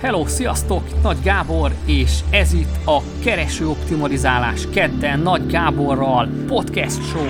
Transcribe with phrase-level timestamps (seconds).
[0.00, 1.02] Hello, sziasztok!
[1.02, 7.28] Nagy Gábor, és ez itt a Kereső Optimalizálás kedden Nagy Gáborral podcast show.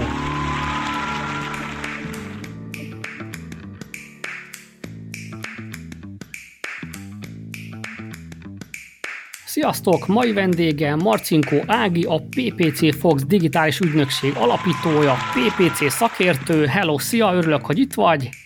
[9.44, 10.06] Sziasztok!
[10.06, 16.66] Mai vendégem Marcinko Ági, a PPC Fox digitális ügynökség alapítója, PPC szakértő.
[16.66, 17.32] Hello, szia!
[17.32, 18.39] Örülök, hogy itt vagy!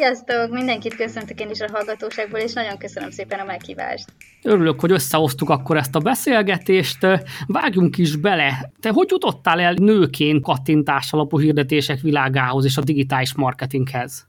[0.00, 0.50] Sziasztok!
[0.50, 4.08] Mindenkit köszöntök én is a hallgatóságból, és nagyon köszönöm szépen a meghívást.
[4.42, 7.06] Örülök, hogy összehoztuk akkor ezt a beszélgetést.
[7.46, 8.72] Vágjunk is bele.
[8.80, 14.26] Te hogy jutottál el nőként kattintás alapú hirdetések világához és a digitális marketinghez?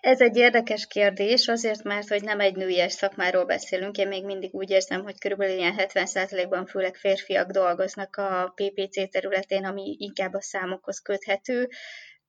[0.00, 3.96] Ez egy érdekes kérdés, azért, mert hogy nem egy nőies szakmáról beszélünk.
[3.96, 9.64] Én még mindig úgy érzem, hogy körülbelül ilyen 70%-ban főleg férfiak dolgoznak a PPC területén,
[9.64, 11.68] ami inkább a számokhoz köthető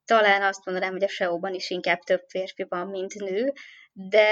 [0.09, 3.53] talán azt mondanám, hogy a SEO-ban is inkább több férfi van, mint nő,
[3.93, 4.27] de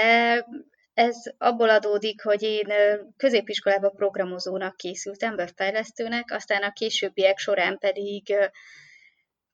[0.94, 2.72] ez abból adódik, hogy én
[3.16, 8.34] középiskolában programozónak készültem, webfejlesztőnek, aztán a későbbiek során pedig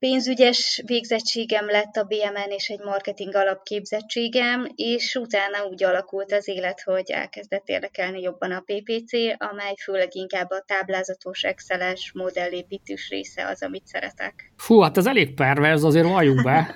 [0.09, 6.83] pénzügyes végzettségem lett a BMN és egy marketing alapképzettségem, és utána úgy alakult az élet,
[6.85, 13.63] hogy elkezdett érdekelni jobban a PPC, amely főleg inkább a táblázatos, exceles modellépítős része az,
[13.63, 14.53] amit szeretek.
[14.57, 16.75] Fú, hát ez elég perverz, azért valljuk be.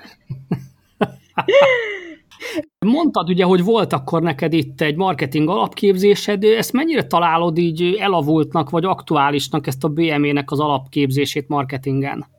[2.86, 8.70] Mondtad ugye, hogy volt akkor neked itt egy marketing alapképzésed, ezt mennyire találod így elavultnak
[8.70, 12.36] vagy aktuálisnak ezt a BME-nek az alapképzését marketingen?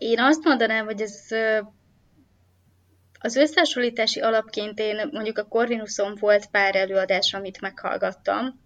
[0.00, 1.26] Én azt mondanám, hogy ez
[3.18, 8.60] az összehasonlítási alapként én mondjuk a Corvinuson volt pár előadás, amit meghallgattam.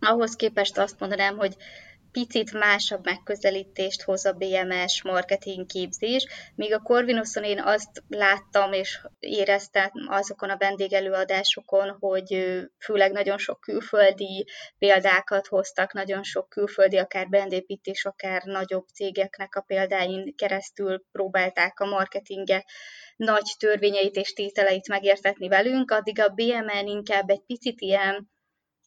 [0.00, 1.56] Ahhoz képest azt mondanám, hogy
[2.16, 9.00] picit másabb megközelítést hoz a BMS marketing képzés, míg a Corvinuson én azt láttam és
[9.18, 14.46] éreztem azokon a vendégelőadásokon, hogy főleg nagyon sok külföldi
[14.78, 21.86] példákat hoztak, nagyon sok külföldi, akár brandépítés, akár nagyobb cégeknek a példáin keresztül próbálták a
[21.86, 22.64] marketinge
[23.16, 28.34] nagy törvényeit és tételeit megértetni velünk, addig a BMN inkább egy picit ilyen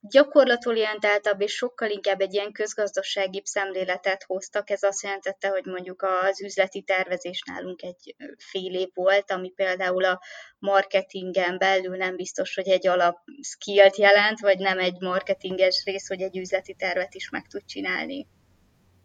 [0.01, 4.69] gyakorlatorientáltabb és sokkal inkább egy ilyen közgazdasági szemléletet hoztak.
[4.69, 10.05] Ez azt jelentette, hogy mondjuk az üzleti tervezés nálunk egy fél év volt, ami például
[10.05, 10.19] a
[10.59, 16.21] marketingen belül nem biztos, hogy egy alap skillt jelent, vagy nem egy marketinges rész, hogy
[16.21, 18.27] egy üzleti tervet is meg tud csinálni.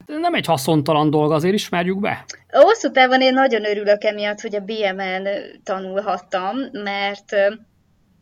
[0.06, 2.24] Nem egy haszontalan dolog, azért ismerjük be.
[2.48, 5.28] Hosszú távon én nagyon örülök emiatt, hogy a BMN
[5.62, 7.34] tanulhattam, mert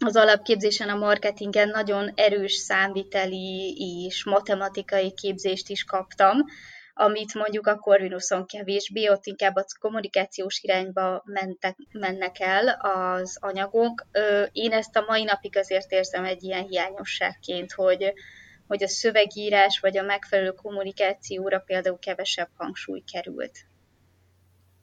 [0.04, 3.76] az alapképzésen, a marketingen nagyon erős számviteli
[4.06, 6.38] és matematikai képzést is kaptam,
[6.94, 14.06] amit mondjuk a Corvinuson kevésbé, ott inkább a kommunikációs irányba mentek, mennek el az anyagok.
[14.52, 18.12] Én ezt a mai napig azért érzem egy ilyen hiányosságként, hogy,
[18.66, 23.58] hogy a szövegírás vagy a megfelelő kommunikációra például kevesebb hangsúly került.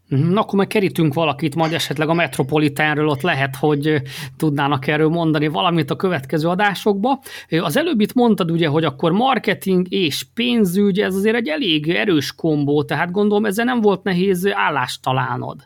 [0.09, 4.02] Mhm, na, akkor meg kerítünk valakit, majd esetleg a Metropolitánról ott lehet, hogy
[4.38, 7.20] tudnának erről mondani valamit a következő adásokba.
[7.50, 12.84] Az előbbit mondtad ugye, hogy akkor marketing és pénzügy, ez azért egy elég erős kombó,
[12.84, 15.58] tehát gondolom ezzel nem volt nehéz állást találnod.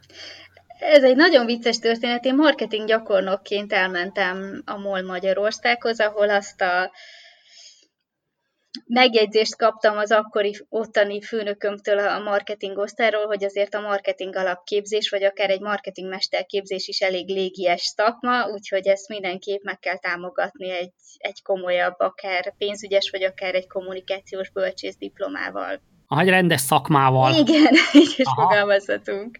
[0.80, 2.26] Ez egy nagyon vicces történet.
[2.26, 6.92] Én marketing gyakornokként elmentem a MOL Magyarországhoz, ahol azt a
[8.86, 15.24] megjegyzést kaptam az akkori ottani főnökömtől a marketing osztályról, hogy azért a marketing alapképzés, vagy
[15.24, 20.92] akár egy marketing mesterképzés is elég légies szakma, úgyhogy ezt mindenképp meg kell támogatni egy,
[21.18, 25.82] egy komolyabb, akár pénzügyes, vagy akár egy kommunikációs bölcsész diplomával.
[26.08, 27.34] Ah, egy rendes szakmával.
[27.34, 29.40] Igen, így is fogalmazhatunk.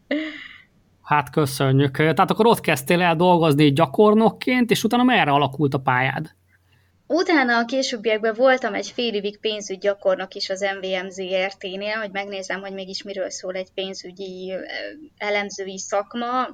[1.02, 1.98] Hát köszönjük.
[1.98, 6.36] Tehát akkor ott kezdtél el dolgozni gyakornokként, és utána merre alakult a pályád?
[7.08, 12.74] Utána a későbbiekben voltam egy fél évig pénzügygyakornok is az MVM ZRT-nél, hogy megnézem, hogy
[12.74, 14.54] mégis miről szól egy pénzügyi
[15.18, 16.48] elemzői szakma.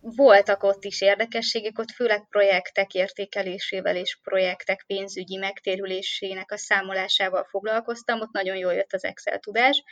[0.00, 8.20] Voltak ott is érdekességek, ott főleg projektek értékelésével és projektek pénzügyi megtérülésének a számolásával foglalkoztam,
[8.20, 9.82] ott nagyon jól jött az Excel tudás.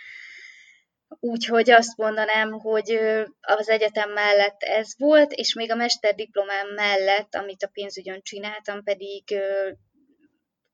[1.21, 2.99] Úgyhogy azt mondanám, hogy
[3.41, 9.23] az egyetem mellett ez volt, és még a mesterdiplomám mellett, amit a pénzügyön csináltam, pedig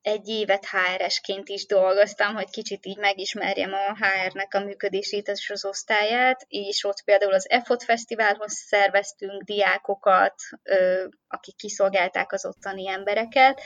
[0.05, 5.65] egy évet HR-esként is dolgoztam, hogy kicsit így megismerjem a HR-nek a működését és az
[5.65, 10.33] osztályát, és ott például az EFOT Fesztiválhoz szerveztünk diákokat,
[11.27, 13.61] akik kiszolgálták az ottani embereket,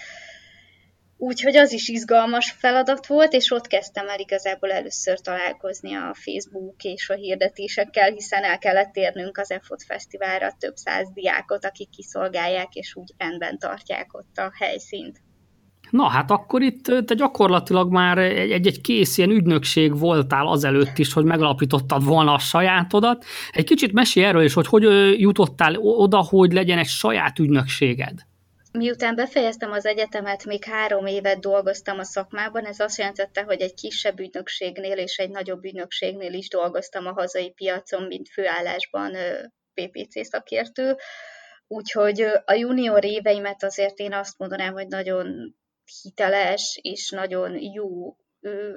[1.21, 6.83] Úgyhogy az is izgalmas feladat volt, és ott kezdtem el igazából először találkozni a Facebook
[6.83, 12.73] és a hirdetésekkel, hiszen el kellett érnünk az EFOT Fesztiválra több száz diákot, akik kiszolgálják,
[12.73, 15.19] és úgy rendben tartják ott a helyszínt.
[15.89, 21.23] Na hát akkor itt te gyakorlatilag már egy-egy kész ilyen ügynökség voltál azelőtt is, hogy
[21.23, 23.25] megalapítottad volna a sajátodat.
[23.51, 24.83] Egy kicsit mesélj erről is, hogy hogy
[25.19, 28.27] jutottál oda, hogy legyen egy saját ügynökséged.
[28.71, 33.73] Miután befejeztem az egyetemet, még három évet dolgoztam a szakmában, ez azt jelentette, hogy egy
[33.73, 39.11] kisebb ügynökségnél és egy nagyobb ügynökségnél is dolgoztam a hazai piacon, mint főállásban
[39.73, 40.95] PPC szakértő.
[41.67, 45.55] Úgyhogy a junior éveimet azért én azt mondanám, hogy nagyon
[46.01, 48.15] hiteles és nagyon jó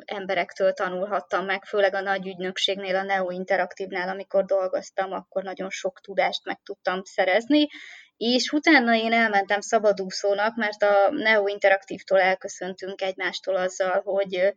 [0.05, 6.01] emberektől tanulhattam meg, főleg a nagy ügynökségnél, a Neo Interaktívnál, amikor dolgoztam, akkor nagyon sok
[6.01, 7.69] tudást meg tudtam szerezni,
[8.17, 14.53] és utána én elmentem szabadúszónak, mert a Neo Interaktívtól elköszöntünk egymástól azzal, hogy,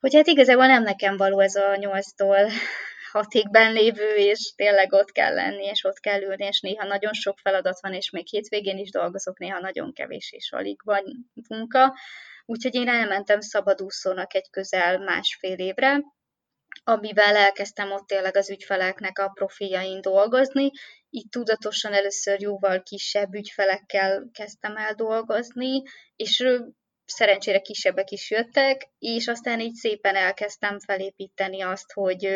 [0.00, 2.48] hogy hát igazából nem nekem való ez a nyolctól
[3.14, 7.38] hatékben lévő, és tényleg ott kell lenni, és ott kell ülni, és néha nagyon sok
[7.38, 11.98] feladat van, és még hétvégén is dolgozok, néha nagyon kevés, és alig van munka.
[12.46, 16.00] Úgyhogy én elmentem szabadúszónak egy közel másfél évre,
[16.84, 20.70] amivel elkezdtem ott tényleg az ügyfeleknek a profiljain dolgozni.
[21.10, 25.82] Itt tudatosan először jóval kisebb ügyfelekkel kezdtem el dolgozni,
[26.16, 26.46] és
[27.14, 32.28] szerencsére kisebbek is jöttek, és aztán így szépen elkezdtem felépíteni azt, hogy,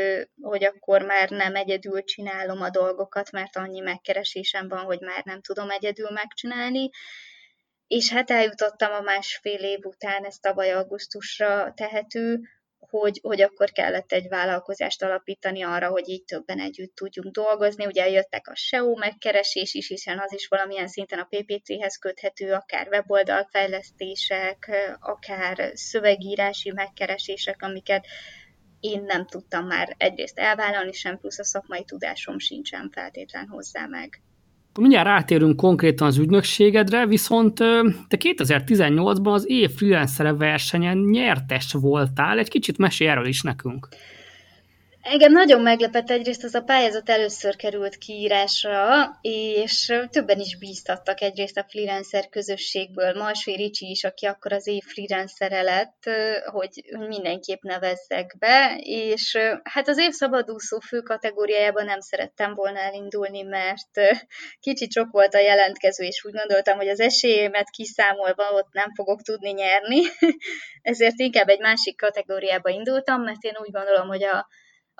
[0.43, 5.41] hogy akkor már nem egyedül csinálom a dolgokat, mert annyi megkeresésem van, hogy már nem
[5.41, 6.91] tudom egyedül megcsinálni,
[7.87, 12.41] és hát eljutottam a másfél év után, ez tavaly augusztusra tehető,
[12.79, 17.87] hogy, hogy akkor kellett egy vállalkozást alapítani arra, hogy így többen együtt tudjunk dolgozni.
[17.87, 22.89] Ugye jöttek a SEO megkeresés is, hiszen az is valamilyen szinten a PPC-hez köthető, akár
[22.89, 24.71] weboldalfejlesztések,
[25.01, 28.07] akár szövegírási megkeresések, amiket
[28.81, 34.23] én nem tudtam már egyrészt elvállalni sem, plusz a szakmai tudásom sincsen feltétlen hozzá meg.
[34.81, 37.55] Mindjárt rátérünk konkrétan az ügynökségedre, viszont
[38.09, 42.39] te 2018-ban az év freelancer versenyen nyertes voltál.
[42.39, 43.89] Egy kicsit mesélj erről is nekünk.
[45.11, 51.57] Engem nagyon meglepett egyrészt az a pályázat először került kiírásra, és többen is bíztattak egyrészt
[51.57, 53.15] a freelancer közösségből.
[53.15, 56.11] Malsvé Ricsi is, aki akkor az év freelancere lett,
[56.45, 63.43] hogy mindenképp nevezzek be, és hát az év szabadúszó fő kategóriájában nem szerettem volna elindulni,
[63.43, 64.19] mert
[64.61, 69.23] kicsit sok volt a jelentkező, és úgy gondoltam, hogy az esélyemet kiszámolva ott nem fogok
[69.23, 70.01] tudni nyerni,
[70.83, 74.49] ezért inkább egy másik kategóriába indultam, mert én úgy gondolom, hogy a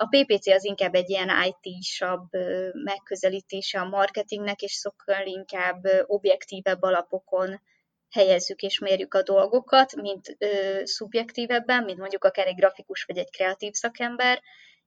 [0.01, 2.27] a PPC az inkább egy ilyen IT-sabb
[2.73, 7.61] megközelítése a marketingnek, és sokkal inkább objektívebb alapokon
[8.09, 13.29] helyezzük és mérjük a dolgokat, mint ö, szubjektívebben, mint mondjuk akár egy grafikus vagy egy
[13.31, 14.41] kreatív szakember,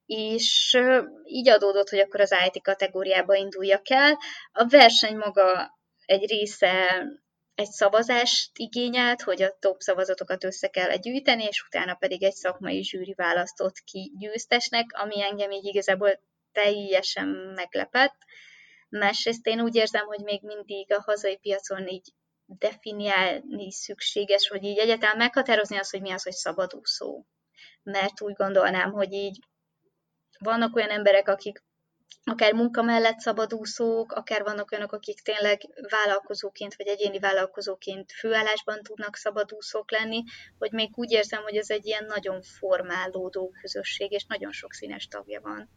[0.05, 4.17] és ö, így adódott, hogy akkor az IT kategóriába induljak el.
[4.51, 7.05] A verseny maga egy része
[7.55, 12.83] egy szavazást igényelt, hogy a top szavazatokat össze kell gyűjteni, és utána pedig egy szakmai
[12.83, 16.19] zsűri választott ki győztesnek, ami engem így igazából
[16.51, 18.15] teljesen meglepett.
[18.89, 22.13] Másrészt én úgy érzem, hogy még mindig a hazai piacon így
[22.45, 27.25] definiálni szükséges, hogy így egyáltalán meghatározni azt, hogy mi az, hogy szabadúszó.
[27.83, 29.39] Mert úgy gondolnám, hogy így
[30.39, 31.63] vannak olyan emberek, akik
[32.23, 39.15] akár munka mellett szabadúszók, akár vannak olyanok, akik tényleg vállalkozóként vagy egyéni vállalkozóként főállásban tudnak
[39.15, 40.23] szabadúszók lenni,
[40.57, 45.07] hogy még úgy érzem, hogy ez egy ilyen nagyon formálódó közösség, és nagyon sok színes
[45.07, 45.69] tagja van.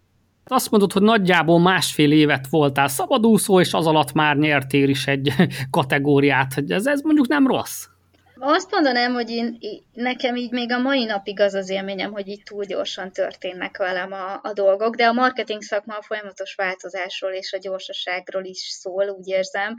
[0.44, 5.32] Azt mondod, hogy nagyjából másfél évet voltál szabadúszó, és az alatt már nyertél is egy
[5.70, 6.62] kategóriát.
[6.66, 7.86] Ez, ez mondjuk nem rossz.
[8.38, 9.58] Azt mondanám, hogy én,
[9.92, 14.12] nekem így még a mai napig az az élményem, hogy így túl gyorsan történnek velem
[14.12, 19.08] a, a dolgok, de a marketing szakma a folyamatos változásról és a gyorsaságról is szól,
[19.08, 19.74] úgy érzem.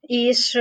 [0.00, 0.60] És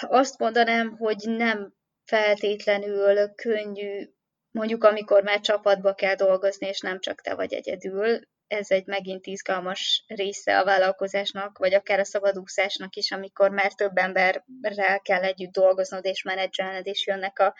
[0.00, 4.08] azt mondanám, hogy nem feltétlenül könnyű,
[4.50, 9.26] mondjuk amikor már csapatba kell dolgozni, és nem csak te vagy egyedül, ez egy megint
[9.26, 15.52] izgalmas része a vállalkozásnak, vagy akár a szabadúszásnak is, amikor már több emberrel kell együtt
[15.52, 17.54] dolgoznod és menedzselned, és jönnek a,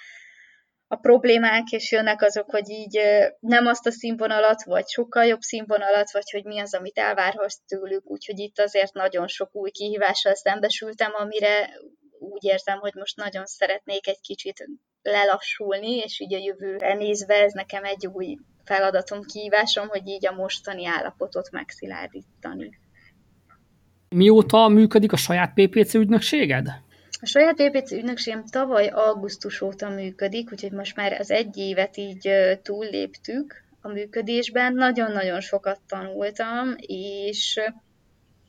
[0.86, 3.00] a problémák, és jönnek azok, hogy így
[3.40, 8.10] nem azt a színvonalat, vagy sokkal jobb színvonalat, vagy hogy mi az, amit elvárhatsz tőlük,
[8.10, 11.70] úgyhogy itt azért nagyon sok új kihívással szembesültem, amire
[12.18, 14.66] úgy érzem, hogy most nagyon szeretnék egy kicsit
[15.10, 20.34] lelassulni, és így a jövőre nézve ez nekem egy új feladatom, kihívásom, hogy így a
[20.34, 22.78] mostani állapotot megszilárdítani.
[24.08, 26.66] Mióta működik a saját PPC ügynökséged?
[27.20, 32.30] A saját PPC ügynökségem tavaly augusztus óta működik, úgyhogy most már az egy évet így
[32.62, 34.74] túlléptük a működésben.
[34.74, 37.60] Nagyon-nagyon sokat tanultam, és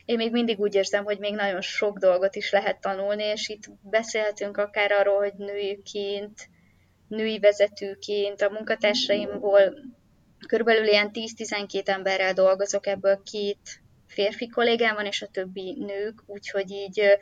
[0.08, 3.64] én még mindig úgy érzem, hogy még nagyon sok dolgot is lehet tanulni, és itt
[3.82, 6.50] beszélhetünk akár arról, hogy nőként,
[7.08, 9.74] női vezetőként, a munkatársaimból
[10.48, 16.72] körülbelül ilyen 10-12 emberrel dolgozok, ebből két férfi kollégám van, és a többi nők, úgyhogy
[16.72, 17.18] így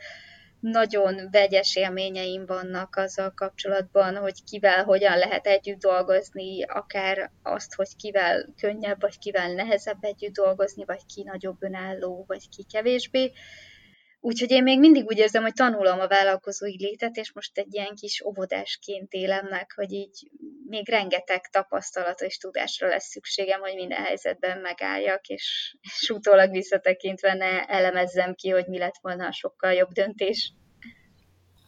[0.60, 7.96] nagyon vegyes élményeim vannak azzal kapcsolatban, hogy kivel hogyan lehet együtt dolgozni, akár azt, hogy
[7.96, 13.32] kivel könnyebb, vagy kivel nehezebb együtt dolgozni, vagy ki nagyobb önálló, vagy ki kevésbé.
[14.20, 17.94] Úgyhogy én még mindig úgy érzem, hogy tanulom a vállalkozói létet, és most egy ilyen
[17.94, 20.30] kis óvodásként élem meg, hogy így
[20.68, 27.34] még rengeteg tapasztalat és tudásra lesz szükségem, hogy minden helyzetben megálljak, és, és utólag visszatekintve
[27.34, 30.52] ne elemezzem ki, hogy mi lett volna a sokkal jobb döntés.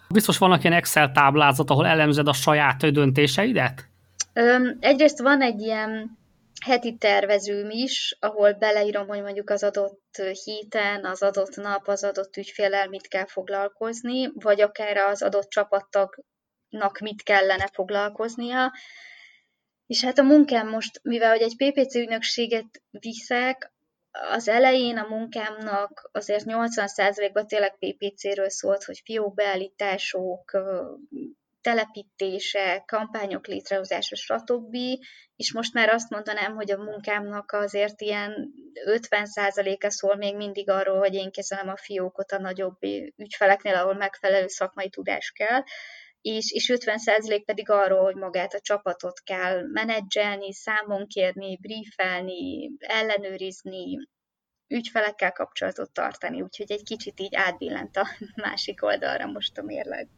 [0.09, 3.89] Biztos vannak ilyen Excel táblázat, ahol elemzed a saját döntéseidet?
[4.33, 6.19] Öm, egyrészt van egy ilyen
[6.65, 12.37] heti tervezőm is, ahol beleírom, hogy mondjuk az adott héten, az adott nap, az adott
[12.37, 18.73] ügyfélel mit kell foglalkozni, vagy akár az adott csapattagnak mit kellene foglalkoznia.
[19.87, 23.73] És hát a munkám most, mivel hogy egy PPC ügynökséget viszek,
[24.11, 30.59] az elején a munkámnak azért 80%-ban tényleg PPC-ről szólt, hogy fiókbeállítások,
[31.61, 34.75] telepítése, kampányok létrehozása, stb.
[35.37, 38.53] És most már azt mondanám, hogy a munkámnak azért ilyen
[38.87, 42.79] 50%-a szól még mindig arról, hogy én kezelem a fiókot a nagyobb
[43.17, 45.63] ügyfeleknél, ahol megfelelő szakmai tudás kell,
[46.21, 54.09] és, és 50% pedig arról, hogy magát a csapatot kell menedzselni, számon kérni, briefelni, ellenőrizni,
[54.69, 58.07] ügyfelekkel kapcsolatot tartani, úgyhogy egy kicsit így átbillent a
[58.43, 60.09] másik oldalra most a mérleg.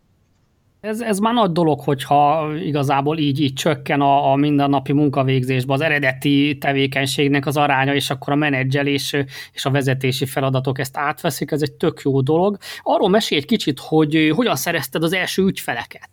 [0.80, 5.80] Ez, ez már nagy dolog, hogyha igazából így, így csökken a, a mindennapi munkavégzésbe az
[5.80, 9.16] eredeti tevékenységnek az aránya, és akkor a menedzselés
[9.52, 12.56] és a vezetési feladatok ezt átveszik, ez egy tök jó dolog.
[12.82, 16.10] Arról mesélj egy kicsit, hogy hogyan szerezted az első ügyfeleket?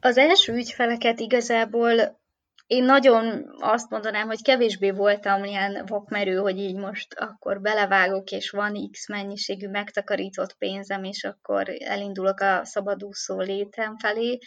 [0.00, 2.20] Az első ügyfeleket igazából
[2.66, 8.50] én nagyon azt mondanám, hogy kevésbé voltam ilyen vakmerő, hogy így most akkor belevágok, és
[8.50, 14.38] van X mennyiségű megtakarított pénzem, és akkor elindulok a szabadúszó létem felé,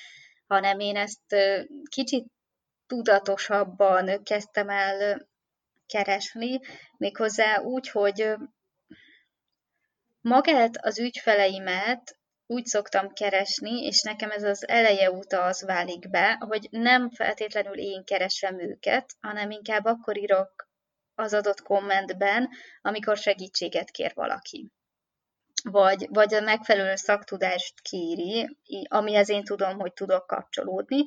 [0.48, 1.36] hanem én ezt
[1.90, 2.26] kicsit
[2.88, 5.28] tudatosabban kezdtem el
[5.86, 6.60] keresni,
[6.98, 8.34] méghozzá úgy, hogy
[10.22, 12.18] magát az ügyfeleimet
[12.48, 17.78] úgy szoktam keresni, és nekem ez az eleje óta az válik be, hogy nem feltétlenül
[17.78, 20.70] én keresem őket, hanem inkább akkor írok
[21.16, 22.50] az adott kommentben,
[22.82, 24.72] amikor segítséget kér valaki.
[25.64, 31.04] Vagy, vagy a megfelelő szaktudást kéri, amihez én tudom, hogy tudok kapcsolódni.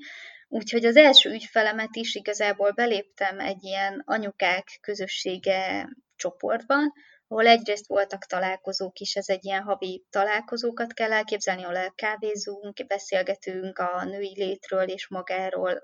[0.49, 6.93] Úgyhogy az első ügyfelemet is igazából beléptem egy ilyen anyukák közössége csoportban,
[7.29, 13.79] ahol egyrészt voltak találkozók is, ez egy ilyen havi találkozókat kell elképzelni, ahol elkávézunk, beszélgetünk
[13.79, 15.83] a női létről és magáról.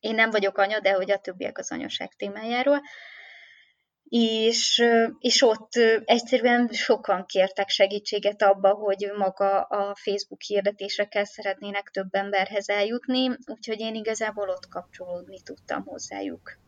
[0.00, 2.80] Én nem vagyok anya, de hogy a többiek az anyaság témájáról.
[4.08, 4.84] És,
[5.18, 5.72] és ott
[6.04, 13.80] egyszerűen sokan kértek segítséget abba, hogy maga a Facebook hirdetésekkel szeretnének több emberhez eljutni, úgyhogy
[13.80, 16.63] én igazából ott kapcsolódni tudtam hozzájuk.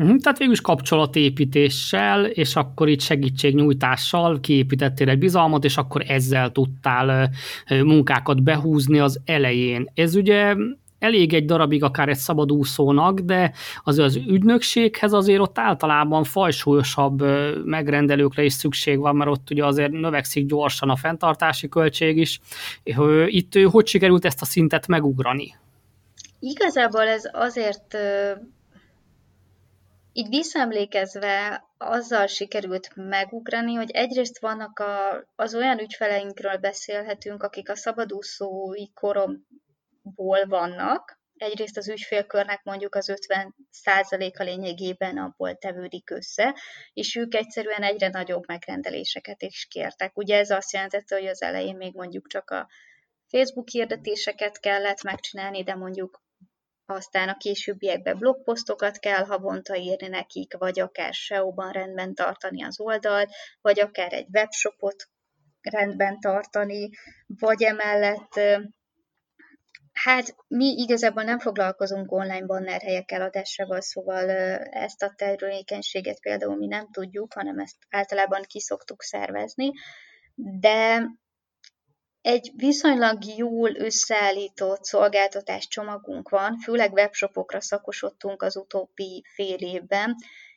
[0.00, 6.52] Uh-huh, tehát végül is kapcsolatépítéssel, és akkor itt segítségnyújtással kiépítettél egy bizalmat, és akkor ezzel
[6.52, 7.30] tudtál
[7.68, 9.90] munkákat behúzni az elején.
[9.94, 10.54] Ez ugye
[10.98, 13.52] elég egy darabig akár egy szabadúszónak, de
[13.82, 17.24] az az ügynökséghez azért ott általában fajsúlyosabb
[17.64, 22.40] megrendelőkre is szükség van, mert ott ugye azért növekszik gyorsan a fenntartási költség is.
[23.26, 25.54] Itt hogy sikerült ezt a szintet megugrani?
[26.40, 27.96] Igazából ez azért
[30.18, 37.76] így visszaemlékezve azzal sikerült megugrani, hogy egyrészt vannak a, az olyan ügyfeleinkről beszélhetünk, akik a
[37.76, 43.12] szabadúszói koromból vannak, egyrészt az ügyfélkörnek mondjuk az
[43.82, 46.56] 50% a lényegében abból tevődik össze,
[46.92, 50.16] és ők egyszerűen egyre nagyobb megrendeléseket is kértek.
[50.16, 52.68] Ugye ez azt jelentette, hogy az elején még mondjuk csak a
[53.28, 56.22] Facebook hirdetéseket kellett megcsinálni, de mondjuk
[56.90, 63.30] aztán a későbbiekben blogposztokat kell havonta írni nekik, vagy akár SEO-ban rendben tartani az oldalt,
[63.60, 65.08] vagy akár egy webshopot
[65.60, 66.90] rendben tartani,
[67.26, 68.40] vagy emellett
[70.04, 74.30] Hát mi igazából nem foglalkozunk online banner helyek eladásával, szóval
[74.60, 79.70] ezt a terülékenységet például mi nem tudjuk, hanem ezt általában kiszoktuk szervezni,
[80.34, 81.06] de
[82.20, 90.14] egy viszonylag jól összeállított szolgáltatás csomagunk van, főleg webshopokra szakosodtunk az utóbbi fél évben,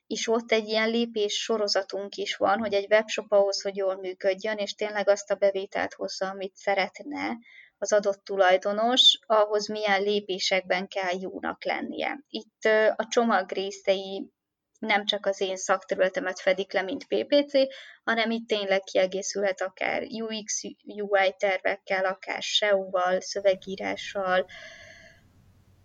[0.08, 4.58] és ott egy ilyen lépés sorozatunk is van, hogy egy webshop ahhoz, hogy jól működjön,
[4.58, 7.38] és tényleg azt a bevételt hozza, amit szeretne
[7.77, 12.24] az adott tulajdonos, ahhoz milyen lépésekben kell jónak lennie.
[12.30, 12.63] Itt
[12.96, 14.32] a csomag részei
[14.82, 17.54] nem csak az én szakterületemet fedik le, mint PPC,
[18.04, 24.46] hanem itt tényleg kiegészülhet akár UX, UI tervekkel, akár SEO-val, szövegírással,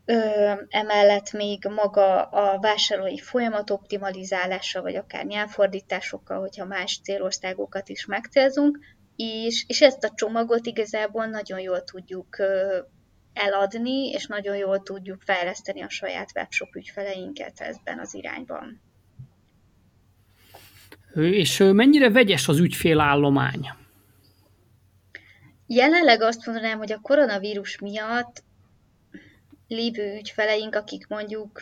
[0.09, 8.07] Ö, emellett még maga a vásárlói folyamat optimalizálása, vagy akár nyelvfordításokkal, hogyha más célországokat is
[8.07, 8.79] megcélzunk,
[9.17, 12.79] és, és ezt a csomagot igazából nagyon jól tudjuk ö,
[13.33, 18.86] eladni, és nagyon jól tudjuk fejleszteni a saját webshop ügyfeleinket ebben az irányban.
[21.17, 23.71] És mennyire vegyes az ügyfélállomány?
[25.67, 28.43] Jelenleg azt mondanám, hogy a koronavírus miatt
[29.69, 31.61] lévő ügyfeleink, akik mondjuk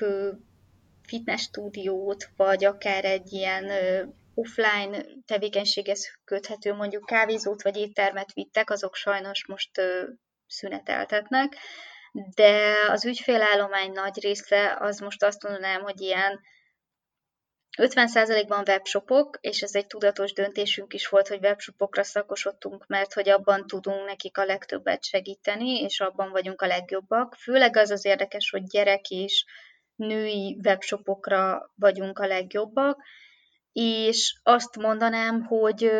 [1.06, 3.70] fitness stúdiót, vagy akár egy ilyen
[4.34, 9.70] offline tevékenységhez köthető mondjuk kávézót vagy éttermet vittek, azok sajnos most
[10.46, 11.56] szüneteltetnek,
[12.34, 16.40] de az ügyfélállomány nagy része az most azt mondanám, hogy ilyen
[17.76, 23.66] 50%-ban webshopok, és ez egy tudatos döntésünk is volt, hogy webshopokra szakosodtunk, mert hogy abban
[23.66, 27.34] tudunk nekik a legtöbbet segíteni, és abban vagyunk a legjobbak.
[27.34, 29.44] Főleg az az érdekes, hogy gyerek és
[29.94, 33.02] női webshopokra vagyunk a legjobbak,
[33.72, 35.90] és azt mondanám, hogy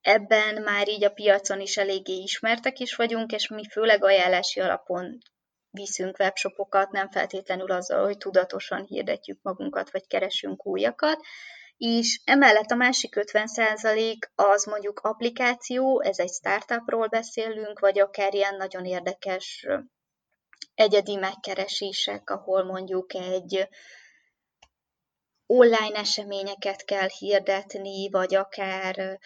[0.00, 5.18] ebben már így a piacon is eléggé ismertek is vagyunk, és mi főleg ajánlási alapon
[5.74, 11.20] viszünk webshopokat, nem feltétlenül azzal, hogy tudatosan hirdetjük magunkat, vagy keresünk újakat.
[11.76, 18.56] És emellett a másik 50% az mondjuk applikáció, ez egy startupról beszélünk, vagy akár ilyen
[18.56, 19.66] nagyon érdekes
[20.74, 23.68] egyedi megkeresések, ahol mondjuk egy
[25.46, 29.18] online eseményeket kell hirdetni, vagy akár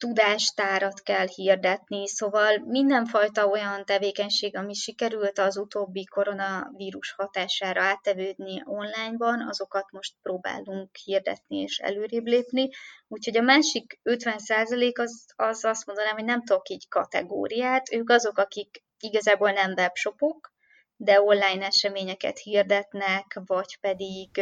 [0.00, 9.48] tudástárat kell hirdetni, szóval mindenfajta olyan tevékenység, ami sikerült az utóbbi koronavírus hatására áttevődni onlineban,
[9.48, 12.68] azokat most próbálunk hirdetni és előrébb lépni.
[13.08, 18.38] Úgyhogy a másik 50% az, az azt mondanám, hogy nem tudok így kategóriát, ők azok,
[18.38, 20.52] akik igazából nem webshopok,
[20.96, 24.40] de online eseményeket hirdetnek, vagy pedig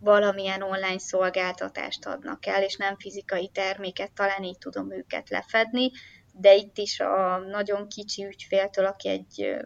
[0.00, 5.90] valamilyen online szolgáltatást adnak el, és nem fizikai terméket, talán így tudom őket lefedni,
[6.32, 9.56] de itt is a nagyon kicsi ügyféltől, aki egy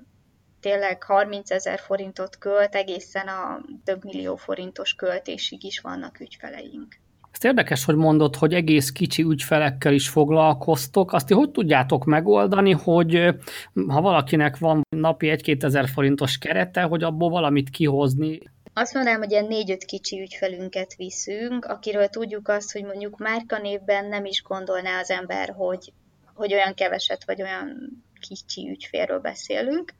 [0.60, 7.00] tényleg 30 ezer forintot költ, egészen a több millió forintos költésig is vannak ügyfeleink.
[7.32, 11.12] Ezt érdekes, hogy mondod, hogy egész kicsi ügyfelekkel is foglalkoztok.
[11.12, 13.34] Azt hogy tudjátok megoldani, hogy
[13.88, 18.38] ha valakinek van napi 1-2 ezer forintos kerete, hogy abból valamit kihozni?
[18.74, 24.24] Azt mondanám, hogy ilyen négy-öt kicsi ügyfelünket viszünk, akiről tudjuk azt, hogy mondjuk márkanévben nem
[24.24, 25.92] is gondolná az ember, hogy,
[26.34, 29.92] hogy olyan keveset vagy olyan kicsi ügyfélről beszélünk,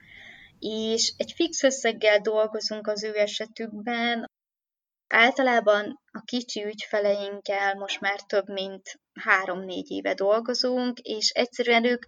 [0.59, 4.31] és egy fix összeggel dolgozunk az ő esetükben.
[5.09, 12.05] Általában a kicsi ügyfeleinkkel most már több mint három-négy éve dolgozunk, és egyszerűen ők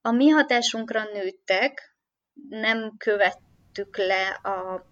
[0.00, 1.96] a mi hatásunkra nőttek,
[2.48, 4.86] nem követtük le a,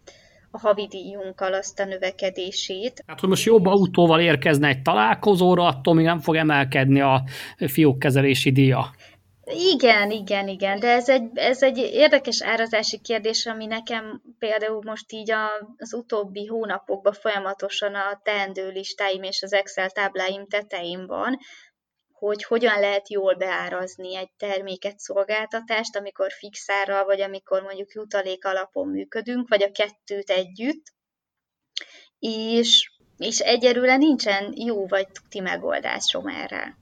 [0.58, 3.02] a havidíjunkkal azt a növekedését.
[3.04, 7.22] Tehát, hogy most jobb autóval érkezne egy találkozóra, attól még nem fog emelkedni a
[7.56, 8.90] fiókkezelési díja.
[9.50, 15.12] Igen, igen, igen, de ez egy, ez egy érdekes árazási kérdés, ami nekem például most
[15.12, 21.38] így a, az utóbbi hónapokban folyamatosan a teendő listáim és az Excel tábláim tetején van,
[22.18, 28.88] hogy hogyan lehet jól beárazni egy terméket, szolgáltatást, amikor fixárral, vagy amikor mondjuk jutalék alapon
[28.88, 30.82] működünk, vagy a kettőt együtt,
[32.18, 36.76] és, és egyelőre nincsen jó vagy tuti megoldásom erre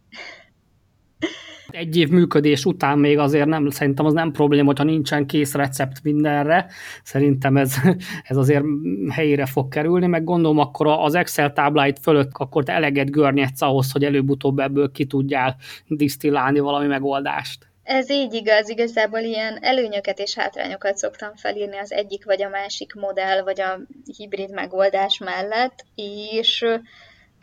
[1.71, 6.03] egy év működés után még azért nem, szerintem az nem probléma, hogyha nincsen kész recept
[6.03, 6.67] mindenre.
[7.03, 7.75] Szerintem ez,
[8.29, 8.65] ez azért
[9.11, 13.93] helyére fog kerülni, meg gondolom akkor az Excel tábláit fölött akkor te eleget görnyedsz ahhoz,
[13.93, 17.67] hogy előbb-utóbb ebből ki tudjál disztillálni valami megoldást.
[17.83, 22.95] Ez így igaz, igazából ilyen előnyöket és hátrányokat szoktam felírni az egyik vagy a másik
[22.95, 23.81] modell, vagy a
[24.17, 26.65] hibrid megoldás mellett, és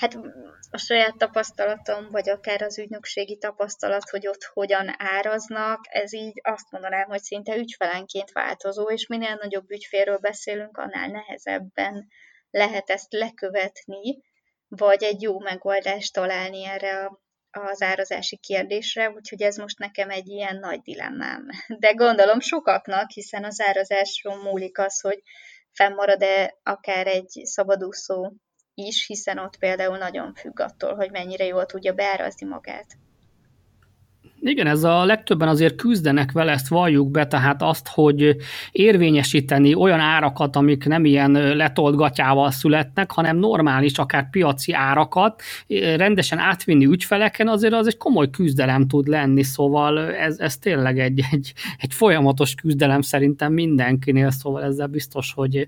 [0.03, 0.19] hát
[0.71, 6.71] a saját tapasztalatom, vagy akár az ügynökségi tapasztalat, hogy ott hogyan áraznak, ez így azt
[6.71, 12.07] mondanám, hogy szinte ügyfelenként változó, és minél nagyobb ügyfélről beszélünk, annál nehezebben
[12.49, 14.21] lehet ezt lekövetni,
[14.67, 20.27] vagy egy jó megoldást találni erre a, az árazási kérdésre, úgyhogy ez most nekem egy
[20.27, 21.47] ilyen nagy dilemmám.
[21.79, 25.21] De gondolom sokaknak, hiszen az árazásról múlik az, hogy
[25.71, 28.33] fennmarad-e akár egy szabadúszó
[28.75, 32.85] is, hiszen ott például nagyon függ attól, hogy mennyire jól tudja beárazni magát.
[34.45, 38.35] Igen, ez a legtöbben azért küzdenek vele, ezt valljuk be, tehát azt, hogy
[38.71, 45.41] érvényesíteni olyan árakat, amik nem ilyen letolt gatyával születnek, hanem normális, akár piaci árakat,
[45.95, 51.21] rendesen átvinni ügyfeleken, azért az egy komoly küzdelem tud lenni, szóval ez, ez tényleg egy,
[51.31, 55.67] egy, egy folyamatos küzdelem szerintem mindenkinél, szóval ezzel biztos, hogy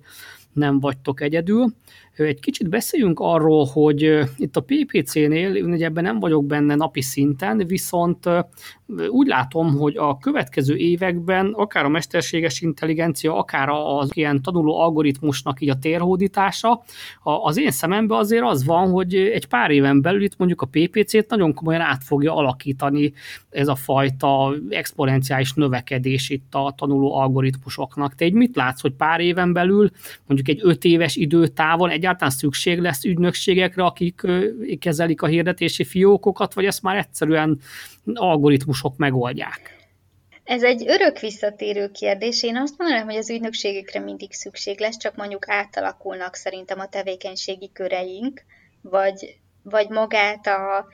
[0.54, 1.74] nem vagytok egyedül.
[2.16, 7.58] Egy kicsit beszéljünk arról, hogy itt a PPC-nél, ugye ebben nem vagyok benne napi szinten,
[7.58, 8.30] viszont
[9.10, 15.62] úgy látom, hogy a következő években akár a mesterséges intelligencia, akár az ilyen tanuló algoritmusnak
[15.62, 16.84] így a térhódítása,
[17.24, 21.30] az én szememben azért az van, hogy egy pár éven belül itt mondjuk a PPC-t
[21.30, 23.14] nagyon komolyan át fogja alakítani
[23.50, 28.16] ez a fajta exponenciális növekedés itt a tanuló algoritmusoknak.
[28.16, 29.90] Te egy mit látsz, hogy pár éven belül,
[30.28, 34.22] mondjuk egy öt éves időtávon egyáltalán szükség lesz ügynökségekre, akik
[34.80, 37.60] kezelik a hirdetési fiókokat, vagy ezt már egyszerűen
[38.76, 39.84] algoritmusok megoldják?
[40.44, 42.44] Ez egy örök visszatérő kérdés.
[42.44, 47.72] Én azt mondanám, hogy az ügynökségekre mindig szükség lesz, csak mondjuk átalakulnak szerintem a tevékenységi
[47.74, 48.42] köreink,
[48.82, 50.88] vagy, vagy magát a,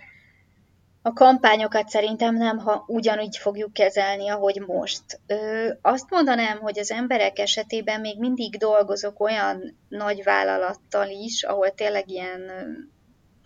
[1.02, 5.20] a kampányokat szerintem nem ha ugyanúgy fogjuk kezelni, ahogy most.
[5.28, 11.72] Ö, azt mondanám, hogy az emberek esetében még mindig dolgozok olyan nagy vállalattal is, ahol
[11.72, 12.52] tényleg ilyen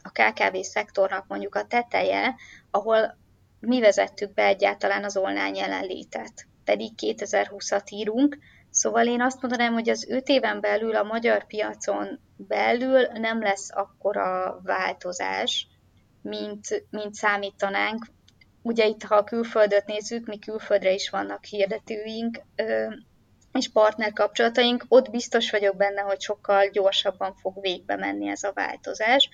[0.01, 2.35] a KKV szektornak mondjuk a teteje,
[2.71, 3.17] ahol
[3.59, 6.47] mi vezettük be egyáltalán az online jelenlétet.
[6.63, 8.37] Pedig 2020-at írunk,
[8.69, 13.69] szóval én azt mondanám, hogy az öt éven belül a magyar piacon belül nem lesz
[13.71, 15.67] akkora változás,
[16.21, 18.05] mint, mint számítanánk.
[18.61, 22.41] Ugye itt, ha a külföldöt nézzük, mi külföldre is vannak hirdetőink,
[23.53, 28.53] és partner kapcsolataink, ott biztos vagyok benne, hogy sokkal gyorsabban fog végbe menni ez a
[28.53, 29.29] változás.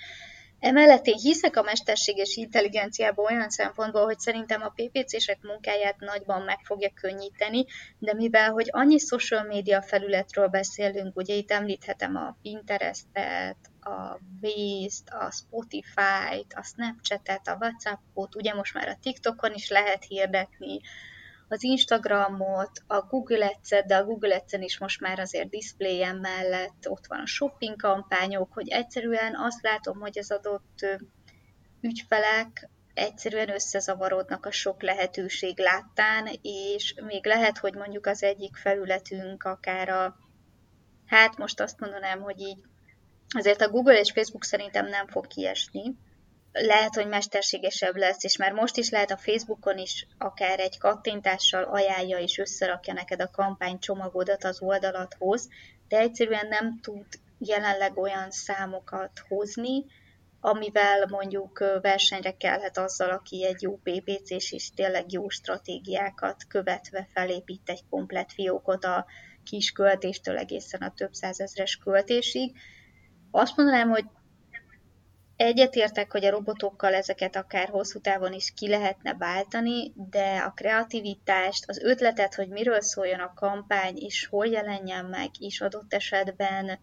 [0.62, 6.60] Emellett én hiszek a mesterséges intelligenciában olyan szempontból, hogy szerintem a PPC-sek munkáját nagyban meg
[6.64, 7.66] fogja könnyíteni,
[8.00, 15.10] de mivel, hogy annyi social media felületről beszélünk, ugye itt említhetem a Pinterestet, a Waze-t,
[15.10, 20.80] a Spotify-t, a Snapchat-et, a WhatsApp-ot, ugye most már a TikTokon is lehet hirdetni,
[21.52, 26.90] az Instagramot, a Google ads de a Google ads is most már azért displayen mellett
[26.90, 30.86] ott van a shopping kampányok, hogy egyszerűen azt látom, hogy az adott
[31.82, 39.44] ügyfelek egyszerűen összezavarodnak a sok lehetőség láttán, és még lehet, hogy mondjuk az egyik felületünk
[39.44, 40.16] akár a,
[41.06, 42.60] hát most azt mondanám, hogy így
[43.36, 45.96] azért a Google és Facebook szerintem nem fog kiesni,
[46.52, 51.64] lehet, hogy mesterségesebb lesz, és már most is lehet a Facebookon is akár egy kattintással
[51.64, 55.50] ajánlja és összerakja neked a kampány csomagodat az oldalathoz,
[55.88, 57.06] de egyszerűen nem tud
[57.38, 59.86] jelenleg olyan számokat hozni,
[60.40, 67.70] amivel mondjuk versenyre kellhet azzal, aki egy jó PPC-s és tényleg jó stratégiákat követve felépít
[67.70, 69.06] egy komplet fiókot a
[69.44, 72.58] kis költéstől egészen a több százezres költésig.
[73.32, 74.06] Azt mondanám, hogy
[75.44, 81.70] Egyetértek, hogy a robotokkal ezeket akár hosszú távon is ki lehetne váltani, de a kreativitást,
[81.70, 86.80] az ötletet, hogy miről szóljon a kampány, és hol jelenjen meg is adott esetben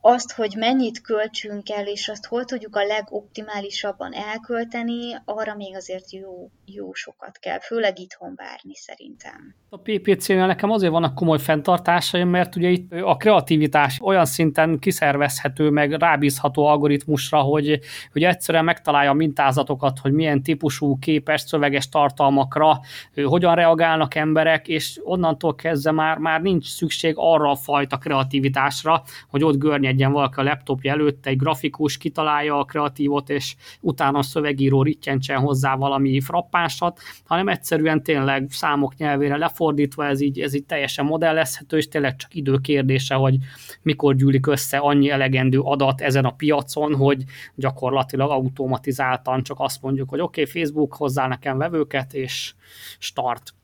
[0.00, 6.12] azt, hogy mennyit költsünk el, és azt hol tudjuk a legoptimálisabban elkölteni, arra még azért
[6.12, 9.54] jó, jó sokat kell, főleg itthon várni szerintem.
[9.68, 15.70] A PPC-nél nekem azért vannak komoly fenntartásaim, mert ugye itt a kreativitás olyan szinten kiszervezhető,
[15.70, 17.78] meg rábízható algoritmusra, hogy,
[18.12, 22.80] hogy egyszerűen megtalálja a mintázatokat, hogy milyen típusú képes, szöveges tartalmakra
[23.24, 29.44] hogyan reagálnak emberek, és onnantól kezdve már, már nincs szükség arra a fajta kreativitásra, hogy
[29.44, 29.58] ott
[29.98, 35.38] görnyedjen valaki a laptopja előtt, egy grafikus kitalálja a kreatívot, és utána a szövegíró rittyentsen
[35.38, 41.76] hozzá valami frappánsat, hanem egyszerűen tényleg számok nyelvére lefordítva ez így, ez így teljesen modellezhető,
[41.76, 43.36] és tényleg csak idő kérdése, hogy
[43.82, 50.08] mikor gyűlik össze annyi elegendő adat ezen a piacon, hogy gyakorlatilag automatizáltan csak azt mondjuk,
[50.08, 52.54] hogy oké, okay, Facebook hozzá nekem vevőket, és
[52.98, 53.57] start.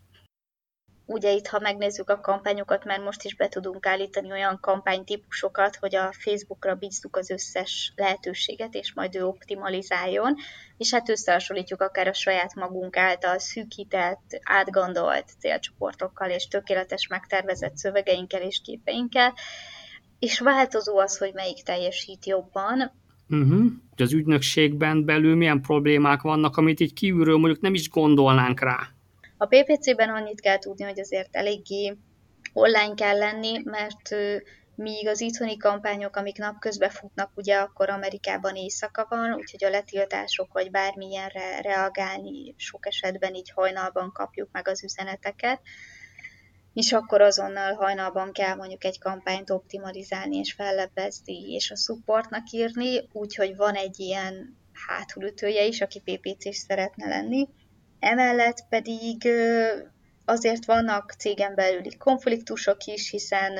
[1.07, 5.95] Ugye itt, ha megnézzük a kampányokat, már most is be tudunk állítani olyan kampánytípusokat, hogy
[5.95, 10.35] a Facebookra bízzuk az összes lehetőséget, és majd ő optimalizáljon,
[10.77, 18.43] és hát összehasonlítjuk akár a saját magunk által szűkített, átgondolt célcsoportokkal, és tökéletes megtervezett szövegeinkkel
[18.43, 19.35] és képeinkkel,
[20.19, 22.93] és változó az, hogy melyik teljesít jobban,
[23.29, 23.64] Uh-huh.
[23.97, 28.93] Az ügynökségben belül milyen problémák vannak, amit így kívülről mondjuk nem is gondolnánk rá.
[29.44, 31.96] A PPC-ben annyit kell tudni, hogy azért eléggé
[32.52, 34.14] online kell lenni, mert
[34.74, 40.52] míg az itthoni kampányok, amik napközben futnak, ugye akkor Amerikában éjszaka van, úgyhogy a letiltások
[40.52, 45.61] vagy bármilyenre reagálni sok esetben így hajnalban kapjuk meg az üzeneteket,
[46.74, 53.09] és akkor azonnal hajnalban kell mondjuk egy kampányt optimalizálni és fellebbezni, és a supportnak írni,
[53.12, 54.57] úgyhogy van egy ilyen
[54.88, 57.48] hátulütője is, aki PPC-s szeretne lenni.
[58.05, 59.29] Emellett pedig
[60.25, 63.59] azért vannak cégen belüli konfliktusok is, hiszen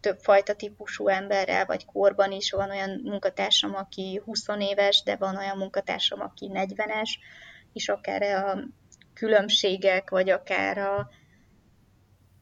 [0.00, 5.36] több fajta típusú emberrel vagy korban is van olyan munkatársam, aki 20 éves, de van
[5.36, 7.10] olyan munkatársam, aki 40-es,
[7.72, 8.58] és akár a
[9.14, 11.08] különbségek, vagy akár a,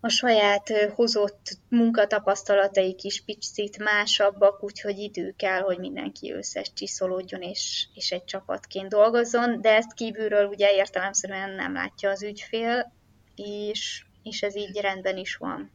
[0.00, 7.86] a saját hozott munkatapasztalataik is picit másabbak, úgyhogy idő kell, hogy mindenki összes csiszolódjon és,
[7.94, 12.92] és egy csapatként dolgozzon, de ezt kívülről ugye értelemszerűen nem látja az ügyfél,
[13.34, 15.70] és, és ez így rendben is van.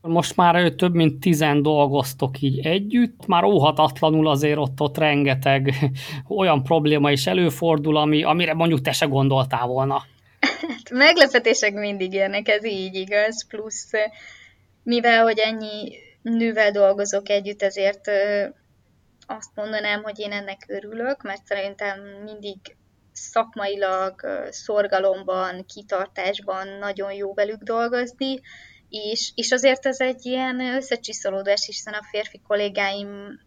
[0.00, 5.74] Most már több mint tizen dolgoztok így együtt, már óhatatlanul azért ott, ott rengeteg
[6.38, 10.02] olyan probléma is előfordul, ami, amire mondjuk te se gondoltál volna.
[10.90, 13.90] Meglepetések mindig jönnek, ez így igaz, plusz
[14.82, 18.10] mivel, hogy ennyi nővel dolgozok együtt, ezért
[19.26, 22.56] azt mondanám, hogy én ennek örülök, mert szerintem mindig
[23.12, 24.20] szakmailag,
[24.50, 28.40] szorgalomban, kitartásban nagyon jó velük dolgozni,
[28.88, 33.40] és, és azért ez egy ilyen összecsiszolódás, hiszen a férfi kollégáim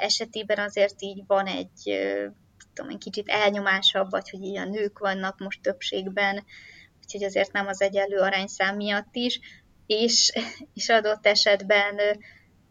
[0.00, 1.98] esetében azért így van egy
[2.74, 6.44] tudom kicsit elnyomásabb, vagy hogy ilyen nők vannak most többségben,
[7.08, 9.40] úgyhogy azért nem az egyenlő arányszám miatt is,
[9.86, 10.32] és,
[10.74, 11.96] és adott esetben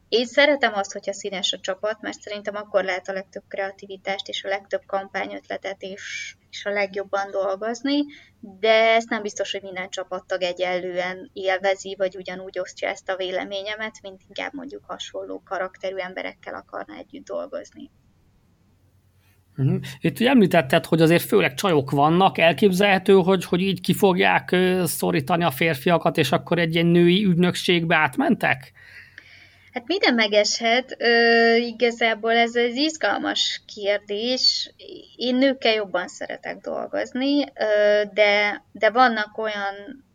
[0.10, 4.44] én szeretem azt, hogyha színes a csapat, mert szerintem akkor lehet a legtöbb kreativitást és
[4.44, 8.04] a legtöbb kampányötletet és, és a legjobban dolgozni,
[8.40, 14.02] de ez nem biztos, hogy minden csapattag egyenlően élvezi, vagy ugyanúgy osztja ezt a véleményemet,
[14.02, 17.92] mint inkább mondjuk hasonló karakterű emberekkel akarna együtt dolgozni.
[19.58, 19.80] Uh-huh.
[20.02, 25.44] Itt ugye említetted, hogy azért főleg csajok vannak, elképzelhető, hogy, hogy így ki fogják szorítani
[25.44, 28.74] a férfiakat, és akkor egy ilyen női ügynökségbe átmentek?
[29.78, 30.96] Hát minden megeshet.
[31.00, 34.74] Ö, igazából ez egy izgalmas kérdés.
[35.16, 40.06] Én nőkkel jobban szeretek dolgozni, ö, de, de vannak olyan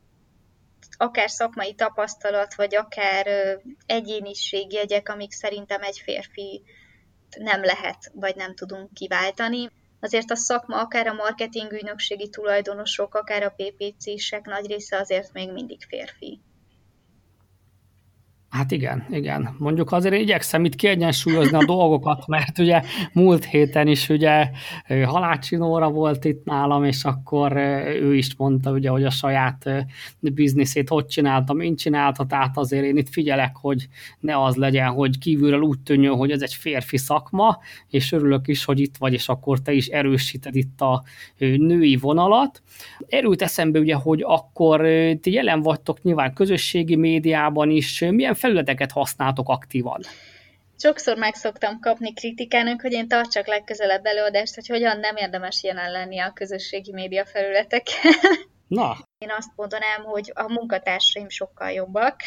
[0.97, 3.53] akár szakmai tapasztalat, vagy akár ö,
[3.87, 6.63] egyéniségjegyek, amik szerintem egy férfi
[7.39, 9.71] nem lehet, vagy nem tudunk kiváltani.
[10.01, 15.53] Azért a szakma, akár a marketing ügynökségi tulajdonosok, akár a PPC-sek nagy része azért még
[15.53, 16.41] mindig férfi.
[18.53, 19.55] Hát igen, igen.
[19.59, 24.51] Mondjuk azért igyekszem itt kiegyensúlyozni a dolgokat, mert ugye múlt héten is ugye
[25.05, 27.57] Halácsi Nóra volt itt nálam, és akkor
[28.01, 29.87] ő is mondta ugye, hogy a saját
[30.21, 33.89] bizniszét hogy csinálta, mint csinálta, tehát azért én itt figyelek, hogy
[34.21, 38.65] ne az legyen, hogy kívülről úgy tűnjön, hogy ez egy férfi szakma, és örülök is,
[38.65, 41.03] hogy itt vagy, és akkor te is erősíted itt a
[41.39, 42.63] női vonalat.
[43.09, 44.87] Erőt eszembe ugye, hogy akkor
[45.21, 50.01] ti jelen vagytok nyilván közösségi médiában is, milyen felületeket használtok aktívan?
[50.79, 55.91] Sokszor meg szoktam kapni kritikának, hogy én tartsak legközelebb előadást, hogy hogyan nem érdemes jelen
[55.91, 58.13] lenni a közösségi média felületeken.
[58.79, 58.97] Na.
[59.19, 62.21] Én azt mondanám, hogy a munkatársaim sokkal jobbak,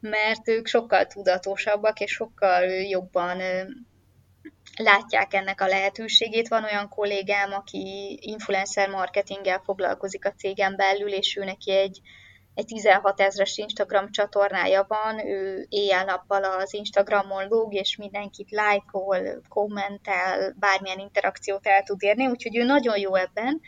[0.00, 3.40] mert ők sokkal tudatosabbak, és sokkal jobban
[4.76, 6.48] látják ennek a lehetőségét.
[6.48, 12.00] Van olyan kollégám, aki influencer marketinggel foglalkozik a cégen belül, és ő neki egy
[12.54, 20.54] egy 16 ezres Instagram csatornája van, ő éjjel-nappal az Instagramon lóg, és mindenkit lájkol, kommentel,
[20.58, 23.60] bármilyen interakciót el tud érni, úgyhogy ő nagyon jó ebben.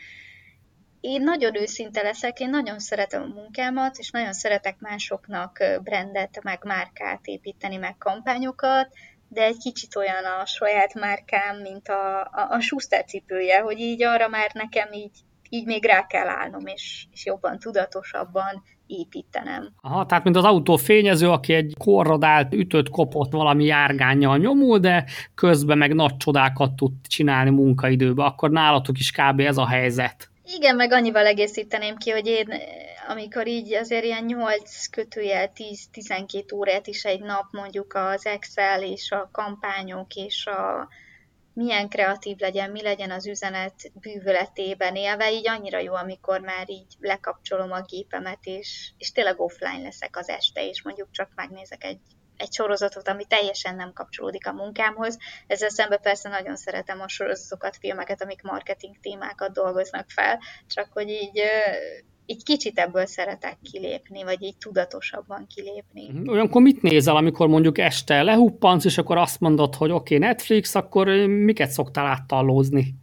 [0.99, 6.63] Én nagyon őszinte leszek, én nagyon szeretem a munkámat, és nagyon szeretek másoknak brandet, meg
[6.63, 8.87] márkát építeni, meg kampányokat,
[9.29, 14.03] de egy kicsit olyan a saját márkám, mint a, a, a Schuster cipője, hogy így
[14.03, 15.17] arra már nekem így,
[15.49, 19.73] így még rá kell állnom, és, és jobban, tudatosabban építenem.
[19.81, 25.05] Aha, tehát mint az autó fényező, aki egy korrodált, ütött, kopott valami járgányjal nyomul, de
[25.35, 29.39] közben meg nagy csodákat tud csinálni munkaidőben, akkor nálatok is kb.
[29.39, 30.29] ez a helyzet.
[30.55, 32.47] Igen, meg annyival egészíteném ki, hogy én
[33.07, 35.51] amikor így azért ilyen 8 kötőjel
[35.93, 40.87] 10-12 órát is egy nap mondjuk az Excel és a kampányok és a
[41.57, 46.95] milyen kreatív legyen, mi legyen az üzenet bűvöletében élve, így annyira jó, amikor már így
[46.99, 51.99] lekapcsolom a gépemet, és, és tényleg offline leszek az este, és mondjuk csak megnézek egy
[52.37, 55.17] egy sorozatot, ami teljesen nem kapcsolódik a munkámhoz.
[55.47, 61.09] Ezzel szemben persze nagyon szeretem a sorozatokat, filmeket, amik marketing témákat dolgoznak fel, csak hogy
[61.09, 61.41] így
[62.29, 66.11] így kicsit ebből szeretek kilépni, vagy így tudatosabban kilépni.
[66.11, 66.29] Mhm.
[66.29, 70.75] Olyankor mit nézel, amikor mondjuk este lehuppansz, és akkor azt mondod, hogy oké, okay, Netflix,
[70.75, 72.95] akkor miket szoktál áttallózni?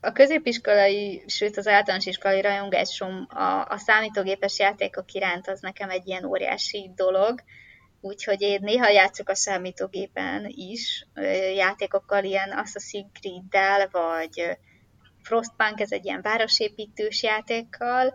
[0.00, 6.06] A középiskolai, sőt az általános iskolai rajongásom a, a számítógépes játékok iránt az nekem egy
[6.06, 7.40] ilyen óriási dolog,
[8.04, 11.06] úgyhogy én néha játszok a számítógépen is,
[11.54, 14.58] játékokkal, ilyen Assassin's Creed-del, vagy
[15.22, 18.14] Frostpunk, ez egy ilyen városépítős játékkal,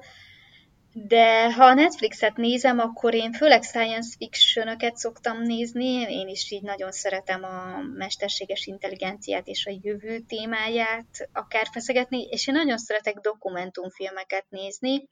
[0.93, 6.63] de ha a Netflixet nézem, akkor én főleg science fiction szoktam nézni, én is így
[6.63, 13.15] nagyon szeretem a mesterséges intelligenciát és a jövő témáját akár feszegetni, és én nagyon szeretek
[13.15, 15.07] dokumentumfilmeket nézni,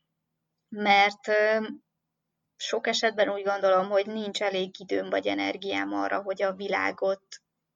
[0.69, 1.31] mert
[2.57, 7.21] sok esetben úgy gondolom, hogy nincs elég időm vagy energiám arra, hogy a világot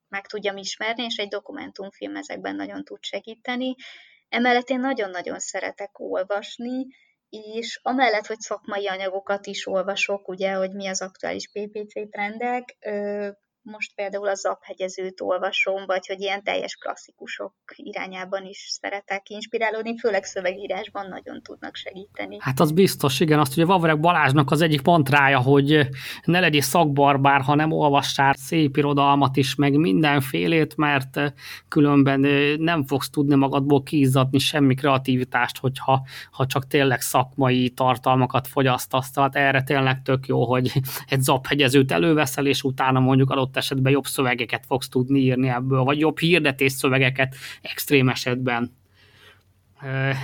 [0.08, 3.76] meg tudjam ismerni, és egy dokumentumfilm ezekben nagyon tud segíteni.
[4.30, 6.86] Emellett én nagyon-nagyon szeretek olvasni,
[7.30, 12.78] és amellett, hogy szakmai anyagokat is olvasok, ugye, hogy mi az aktuális PPC trendek,
[13.64, 20.24] most például a zaphegyezőt olvasom, vagy hogy ilyen teljes klasszikusok irányában is szeretek inspirálódni, főleg
[20.24, 22.38] szövegírásban nagyon tudnak segíteni.
[22.40, 25.90] Hát az biztos, igen, azt ugye Vavreg Balázsnak az egyik pantrája, hogy
[26.24, 31.34] ne legyél szakbarbár, ha nem olvassál szép irodalmat is, meg mindenfélét, mert
[31.68, 32.20] különben
[32.60, 39.12] nem fogsz tudni magadból kiizzadni semmi kreativitást, hogyha ha csak tényleg szakmai tartalmakat fogyasztasz.
[39.12, 40.72] Tehát erre tényleg tök jó, hogy
[41.08, 45.84] egy zaphegyezőt előveszel, és utána mondjuk adott adott esetben jobb szövegeket fogsz tudni írni ebből,
[45.84, 48.80] vagy jobb hirdetés szövegeket extrém esetben.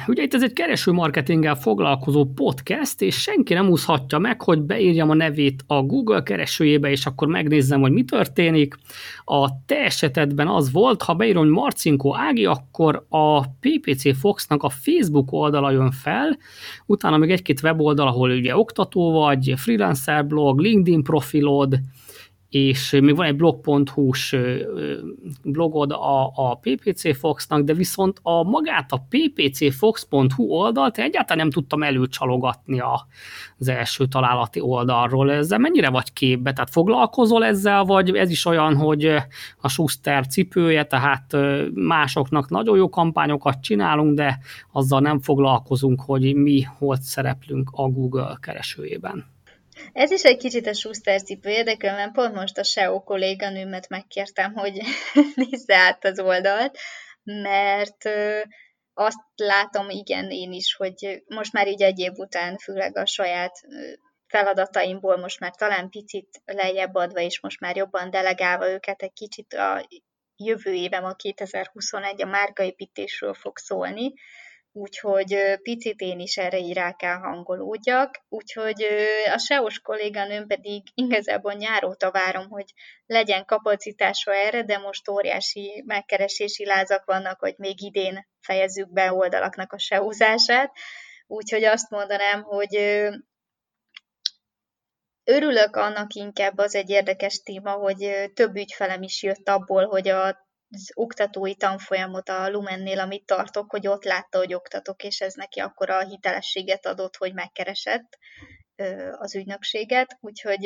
[0.07, 5.09] Ugye itt ez egy kereső marketinggel foglalkozó podcast, és senki nem úszhatja meg, hogy beírjam
[5.09, 8.75] a nevét a Google keresőjébe, és akkor megnézzem, hogy mi történik.
[9.25, 14.69] A te esetedben az volt, ha beírom, hogy Marcinko Ági, akkor a PPC Foxnak a
[14.69, 16.37] Facebook oldala jön fel,
[16.85, 21.79] utána még egy-két weboldal, ahol ugye oktató vagy, freelancer blog, LinkedIn profilod,
[22.49, 24.35] és még van egy blog.hu-s
[25.43, 31.83] blogod a, a PPC Foxnak, de viszont a magát a ppcfox.hu oldalt egyáltalán nem tudtam
[31.83, 33.07] előcsalogatni a,
[33.57, 35.31] az első találati oldalról.
[35.31, 36.53] Ezzel mennyire vagy képbe?
[36.53, 39.05] Tehát foglalkozol ezzel, vagy ez is olyan, hogy
[39.57, 41.37] a Schuster cipője, tehát
[41.73, 44.39] másoknak nagyon jó kampányokat csinálunk, de
[44.71, 49.36] azzal nem foglalkozunk, hogy mi hol szereplünk a Google keresőjében.
[49.93, 54.81] Ez is egy kicsit a Schuster cipő érdekel, pont most a SEO kolléganőmet megkértem, hogy
[55.35, 56.77] nézze át az oldalt,
[57.23, 58.09] mert
[58.93, 63.59] azt látom, igen, én is, hogy most már így egy év után, főleg a saját
[64.27, 69.53] feladataimból most már talán picit lejjebb adva, és most már jobban delegálva őket egy kicsit
[69.53, 69.87] a
[70.35, 74.13] jövő évem, a 2021 a márkaépítésről fog szólni,
[74.77, 78.83] úgyhogy picit én is erre így rá kell hangolódjak, úgyhogy
[79.33, 82.73] a SEO-s kolléganőm pedig igazából nyáróta várom, hogy
[83.05, 89.73] legyen kapacitása erre, de most óriási megkeresési lázak vannak, hogy még idén fejezzük be oldalaknak
[89.73, 90.71] a SEO-zását,
[91.27, 92.75] úgyhogy azt mondanám, hogy
[95.23, 100.46] örülök annak inkább, az egy érdekes téma, hogy több ügyfelem is jött abból, hogy a
[100.69, 105.59] az oktatói tanfolyamot a Lumennél, amit tartok, hogy ott látta, hogy oktatok, és ez neki
[105.59, 108.17] akkor a hitelességet adott, hogy megkeresett
[109.11, 110.17] az ügynökséget.
[110.19, 110.65] Úgyhogy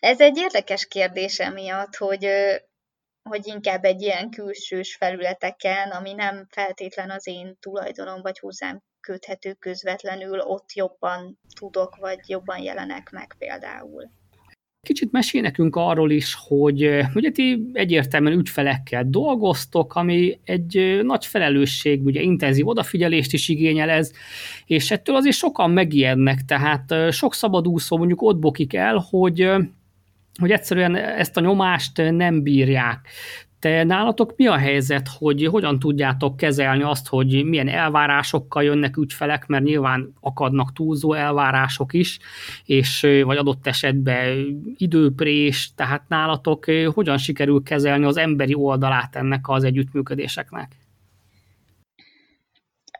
[0.00, 2.28] ez egy érdekes kérdés emiatt, hogy,
[3.22, 9.52] hogy inkább egy ilyen külsős felületeken, ami nem feltétlen az én tulajdonom, vagy hozzám köthető
[9.52, 14.10] közvetlenül, ott jobban tudok, vagy jobban jelenek meg például.
[14.86, 22.04] Kicsit mesél nekünk arról is, hogy ugye ti egyértelműen ügyfelekkel dolgoztok, ami egy nagy felelősség,
[22.04, 24.12] ugye intenzív odafigyelést is igényel ez,
[24.66, 29.50] és ettől azért sokan megijednek, tehát sok szabadúszó mondjuk ott bokik el, hogy
[30.40, 33.08] hogy egyszerűen ezt a nyomást nem bírják.
[33.62, 39.46] Te nálatok mi a helyzet, hogy hogyan tudjátok kezelni azt, hogy milyen elvárásokkal jönnek ügyfelek,
[39.46, 42.18] mert nyilván akadnak túlzó elvárások is,
[42.64, 46.64] és vagy adott esetben időprés, tehát nálatok
[46.94, 50.72] hogyan sikerül kezelni az emberi oldalát ennek az együttműködéseknek?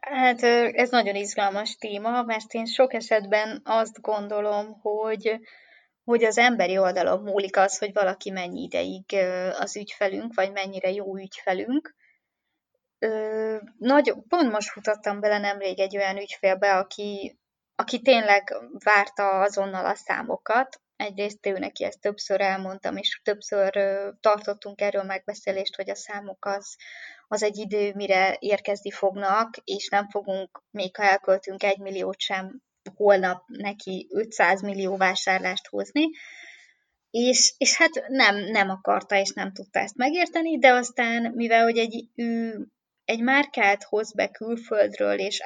[0.01, 5.41] Hát ez nagyon izgalmas téma, mert én sok esetben azt gondolom, hogy
[6.05, 9.16] hogy az emberi oldalon múlik az, hogy valaki mennyi ideig
[9.59, 11.94] az ügyfelünk, vagy mennyire jó ügyfelünk.
[13.78, 17.38] Nagy, pont most futottam bele nemrég egy olyan ügyfélbe, aki,
[17.74, 23.72] aki tényleg várta azonnal a számokat, egyrészt ő neki ezt többször elmondtam, és többször
[24.20, 26.76] tartottunk erről megbeszélést, hogy a számok az,
[27.28, 32.62] az egy idő, mire érkezni fognak, és nem fogunk, még ha elköltünk egy milliót sem,
[32.95, 36.11] holnap neki 500 millió vásárlást hozni,
[37.11, 41.78] és, és hát nem, nem akarta és nem tudta ezt megérteni, de aztán, mivel hogy
[41.78, 42.61] egy, ő
[43.05, 45.43] egy márkát hoz be külföldről és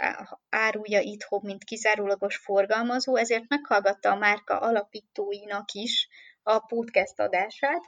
[0.49, 6.09] árulja itthon, mint kizárólagos forgalmazó, ezért meghallgatta a márka alapítóinak is
[6.43, 7.83] a podcast adását,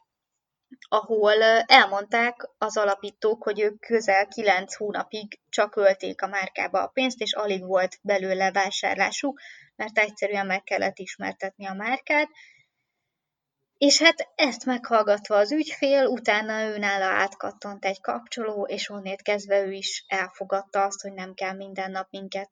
[0.89, 7.21] ahol elmondták az alapítók, hogy ők közel 9 hónapig csak ölték a márkába a pénzt,
[7.21, 9.41] és alig volt belőle vásárlásuk,
[9.77, 12.29] mert egyszerűen meg kellett ismertetni a márkát,
[13.79, 19.61] és hát ezt meghallgatva az ügyfél, utána ő nála átkattant egy kapcsoló, és onnét kezdve
[19.61, 22.51] ő is elfogadta azt, hogy nem kell minden nap minket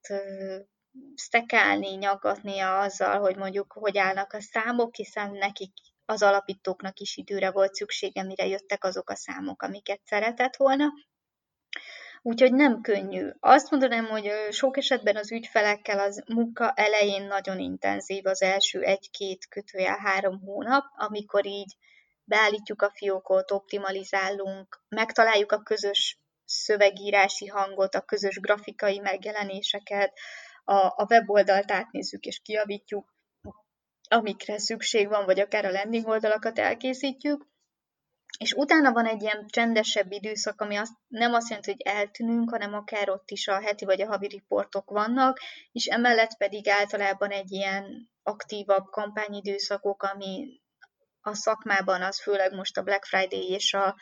[1.14, 5.72] sztekálni, nyaggatnia azzal, hogy mondjuk hogy állnak a számok, hiszen nekik
[6.06, 10.92] az alapítóknak is időre volt szüksége, mire jöttek azok a számok, amiket szeretett volna.
[12.22, 13.28] Úgyhogy nem könnyű.
[13.40, 19.48] Azt mondanám, hogy sok esetben az ügyfelekkel az munka elején nagyon intenzív az első egy-két
[19.48, 21.76] kötőjel három hónap, amikor így
[22.24, 30.12] beállítjuk a fiókot, optimalizálunk, megtaláljuk a közös szövegírási hangot, a közös grafikai megjelenéseket,
[30.64, 33.15] a, a weboldalt átnézzük és kiavítjuk,
[34.08, 37.46] amikre szükség van, vagy akár a landing oldalakat elkészítjük,
[38.38, 42.74] és utána van egy ilyen csendesebb időszak, ami azt, nem azt jelenti, hogy eltűnünk, hanem
[42.74, 45.40] akár ott is a heti vagy a havi riportok vannak,
[45.72, 50.60] és emellett pedig általában egy ilyen aktívabb kampányidőszakok, ami
[51.20, 53.96] a szakmában az főleg most a Black Friday és a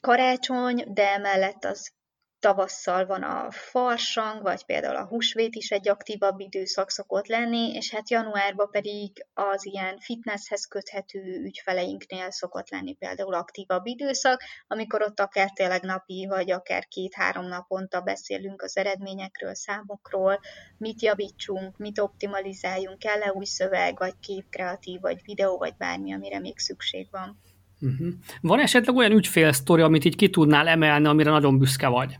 [0.00, 1.92] karácsony, de emellett az
[2.40, 7.90] tavasszal van a farsang, vagy például a húsvét is egy aktívabb időszak szokott lenni, és
[7.90, 15.20] hát januárban pedig az ilyen fitnesshez köthető ügyfeleinknél szokott lenni például aktívabb időszak, amikor ott
[15.20, 20.40] akár tényleg napi, vagy akár két-három naponta beszélünk az eredményekről, számokról,
[20.78, 26.38] mit javítsunk, mit optimalizáljunk, kell-e új szöveg, vagy kép kreatív, vagy videó, vagy bármi, amire
[26.38, 27.40] még szükség van.
[27.80, 28.08] Uh-huh.
[28.40, 32.18] Van esetleg olyan ügyfélsztori, amit így ki tudnál emelni, amire nagyon büszke vagy?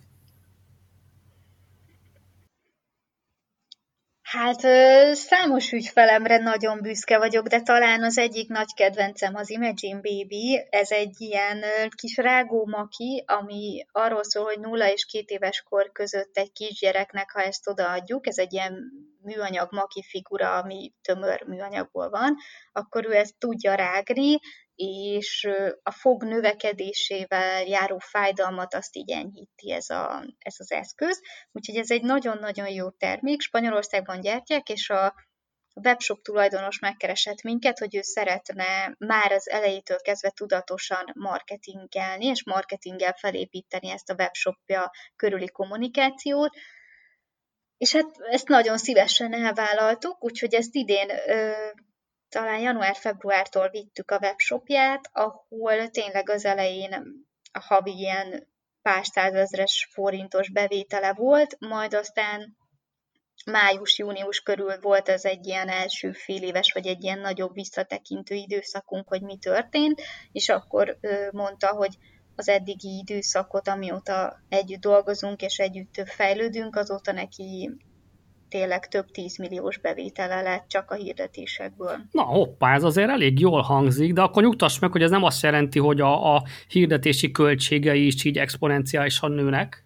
[4.32, 4.60] Hát
[5.16, 10.66] számos ügyfelemre nagyon büszke vagyok, de talán az egyik nagy kedvencem az Imagine Baby.
[10.70, 11.64] Ez egy ilyen
[11.94, 17.30] kis rágó maki, ami arról szól, hogy 0 és 2 éves kor között egy kisgyereknek,
[17.30, 22.36] ha ezt odaadjuk, ez egy ilyen műanyag maki figura, ami tömör műanyagból van,
[22.72, 24.38] akkor ő ezt tudja rágni,
[24.82, 25.48] és
[25.82, 31.20] a fog növekedésével járó fájdalmat azt így enyhíti ez, a, ez az eszköz.
[31.52, 33.40] Úgyhogy ez egy nagyon-nagyon jó termék.
[33.40, 35.14] Spanyolországban gyártják, és a
[35.74, 43.12] webshop tulajdonos megkeresett minket, hogy ő szeretne már az elejétől kezdve tudatosan marketingelni, és marketinggel
[43.12, 46.56] felépíteni ezt a webshopja körüli kommunikációt,
[47.76, 51.08] és hát ezt nagyon szívesen elvállaltuk, úgyhogy ezt idén
[52.30, 58.48] talán január-februártól vittük a webshopját, ahol tényleg az elején a havi ilyen
[58.82, 62.56] pár százezres forintos bevétele volt, majd aztán
[63.44, 69.08] május-június körül volt ez egy ilyen első fél éves, vagy egy ilyen nagyobb visszatekintő időszakunk,
[69.08, 70.02] hogy mi történt,
[70.32, 70.98] és akkor
[71.30, 71.96] mondta, hogy
[72.36, 77.70] az eddigi időszakot, amióta együtt dolgozunk és együtt fejlődünk, azóta neki
[78.50, 81.96] tényleg több tízmilliós bevétele lett csak a hirdetésekből.
[82.10, 85.42] Na hoppá, ez azért elég jól hangzik, de akkor nyugtass meg, hogy ez nem azt
[85.42, 89.84] jelenti, hogy a, a hirdetési költségei is így exponenciálisan nőnek.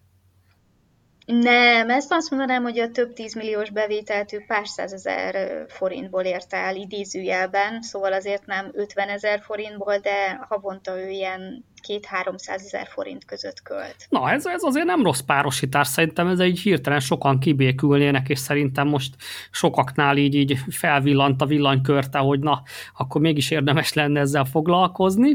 [1.25, 6.75] Nem, ezt azt mondanám, hogy a több tízmilliós bevételt ő pár százezer forintból érte el
[6.75, 13.25] idézőjelben, szóval azért nem 50 ezer forintból, de havonta ő ilyen két 300 ezer forint
[13.25, 13.95] között költ.
[14.09, 18.87] Na, ez, ez azért nem rossz párosítás, szerintem ez egy hirtelen sokan kibékülnének, és szerintem
[18.87, 19.15] most
[19.51, 22.61] sokaknál így, így felvillant a villanykörte, hogy na,
[22.97, 25.33] akkor mégis érdemes lenne ezzel foglalkozni.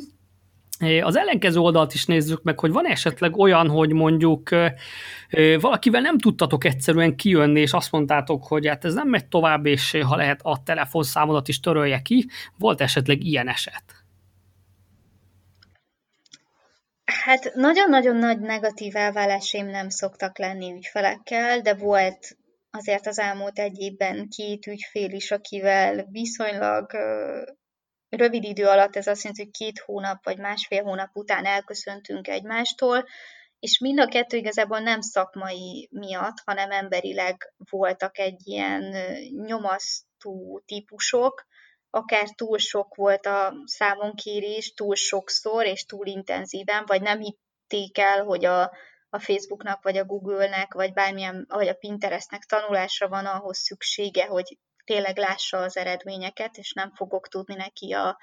[1.03, 4.49] Az ellenkező oldalt is nézzük meg, hogy van esetleg olyan, hogy mondjuk
[5.61, 9.99] valakivel nem tudtatok egyszerűen kijönni, és azt mondtátok, hogy hát ez nem megy tovább, és
[10.03, 12.29] ha lehet a telefonszámodat is törölje ki.
[12.59, 13.83] Volt esetleg ilyen eset?
[17.25, 22.37] Hát nagyon-nagyon nagy negatív elvállásaim nem szoktak lenni ügyfelekkel, de volt
[22.71, 26.91] azért az elmúlt egy évben két ügyfél is, akivel viszonylag
[28.11, 33.05] rövid idő alatt, ez azt jelenti, hogy két hónap vagy másfél hónap után elköszöntünk egymástól,
[33.59, 38.95] és mind a kettő igazából nem szakmai miatt, hanem emberileg voltak egy ilyen
[39.47, 41.47] nyomasztó típusok,
[41.91, 48.25] akár túl sok volt a számonkérés, túl sokszor és túl intenzíven, vagy nem hitték el,
[48.25, 48.63] hogy a,
[49.09, 54.59] a Facebooknak, vagy a Google-nek, vagy bármilyen, vagy a Pinterestnek tanulásra van ahhoz szüksége, hogy
[54.91, 58.19] tényleg lássa az eredményeket, és nem fogok tudni neki a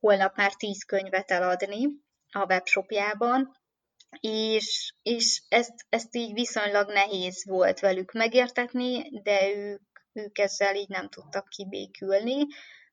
[0.00, 1.86] holnap már tíz könyvet eladni
[2.32, 3.56] a webshopjában,
[4.20, 10.88] és, és ezt, ezt így viszonylag nehéz volt velük megértetni, de ők, ők ezzel így
[10.88, 12.46] nem tudtak kibékülni,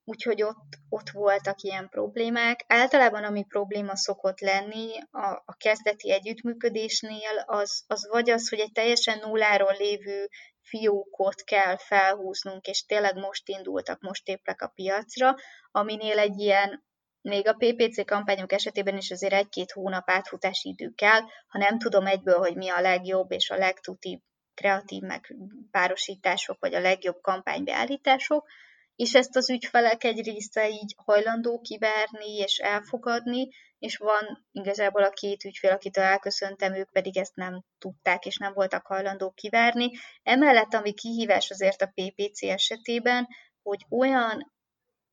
[0.03, 2.63] úgyhogy ott, ott voltak ilyen problémák.
[2.67, 8.71] Általában ami probléma szokott lenni a, a kezdeti együttműködésnél, az, az vagy az, hogy egy
[8.71, 10.29] teljesen nulláról lévő
[10.65, 15.35] fiókot kell felhúznunk, és tényleg most indultak, most éplek a piacra,
[15.71, 16.83] aminél egy ilyen
[17.21, 22.05] még a PPC kampányok esetében is azért egy-két hónap átfutási idő kell, ha nem tudom
[22.05, 24.21] egyből, hogy mi a legjobb és a legtutibb
[24.53, 28.47] kreatív megpárosítások, vagy a legjobb kampánybeállítások,
[28.95, 35.09] és ezt az ügyfelek egy része így hajlandó kiverni és elfogadni, és van igazából a
[35.09, 39.91] két ügyfél, akitől elköszöntem, ők pedig ezt nem tudták és nem voltak hajlandók kiverni.
[40.23, 43.27] Emellett, ami kihívás azért a PPC esetében,
[43.61, 44.53] hogy olyan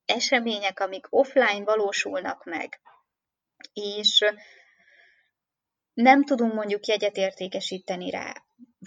[0.05, 2.81] események, amik offline valósulnak meg,
[3.73, 4.25] és
[5.93, 8.33] nem tudunk mondjuk jegyet értékesíteni rá,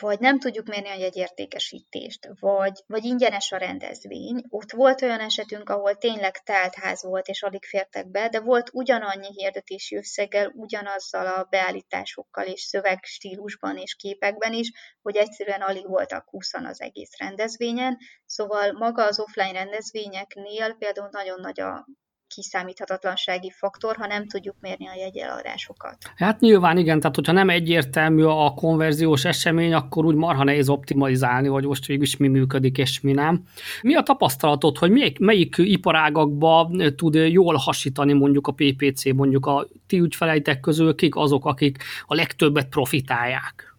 [0.01, 4.43] vagy nem tudjuk mérni a jegyértékesítést, vagy, vagy ingyenes a rendezvény.
[4.49, 8.71] Ott volt olyan esetünk, ahol tényleg telt ház volt, és alig fértek be, de volt
[8.73, 14.73] ugyanannyi hirdetési összeggel, ugyanazzal a beállításokkal és szövegstílusban és képekben is,
[15.03, 17.99] hogy egyszerűen alig voltak 20 az egész rendezvényen.
[18.27, 21.87] Szóval maga az offline rendezvényeknél például nagyon nagy a
[22.29, 25.97] kiszámíthatatlansági faktor, ha nem tudjuk mérni a jegyeladásokat.
[26.17, 31.49] Hát nyilván igen, tehát hogyha nem egyértelmű a konverziós esemény, akkor úgy marha nehéz optimalizálni,
[31.49, 33.43] hogy most végülis mi működik és mi nem.
[33.83, 39.67] Mi a tapasztalatod, hogy melyik, melyik iparágakba tud jól hasítani mondjuk a PPC, mondjuk a
[39.87, 43.75] ti ügyfeleitek közül, kik azok, akik a legtöbbet profitálják?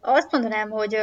[0.00, 0.96] Azt mondanám, hogy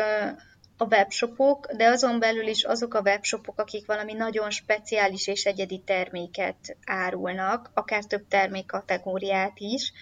[0.82, 5.82] a webshopok, de azon belül is azok a webshopok, akik valami nagyon speciális és egyedi
[5.86, 9.94] terméket árulnak, akár több termékkategóriát is.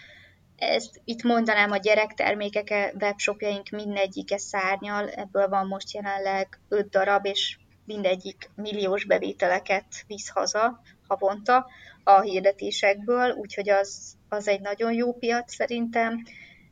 [0.55, 7.57] Ezt itt mondanám, a gyerektermékek webshopjaink mindegyike szárnyal, ebből van most jelenleg 5 darab, és
[7.85, 11.67] mindegyik milliós bevételeket visz haza havonta
[12.03, 16.23] a hirdetésekből, úgyhogy az, az egy nagyon jó piac szerintem.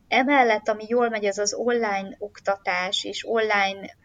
[0.07, 3.95] Emellett, ami jól megy, az az online oktatás és online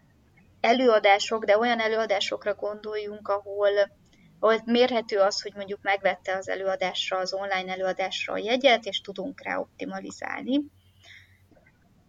[0.61, 3.71] előadások, de olyan előadásokra gondoljunk, ahol,
[4.39, 9.43] ahol mérhető az, hogy mondjuk megvette az előadásra, az online előadásra a jegyet, és tudunk
[9.43, 10.61] rá optimalizálni.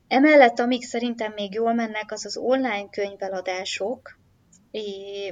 [0.07, 4.17] Emellett, amik szerintem még jól mennek, az az online könyveladások,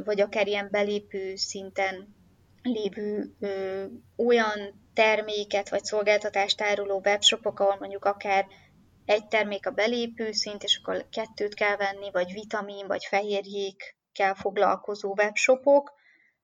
[0.03, 2.15] vagy akár ilyen belépő szinten
[2.63, 3.85] lévő ö,
[4.15, 8.47] olyan terméket vagy szolgáltatást áruló webshopok, ahol mondjuk akár
[9.05, 15.13] egy termék a belépő szint, és akkor kettőt kell venni, vagy vitamin, vagy fehérjékkel foglalkozó
[15.17, 15.93] webshopok,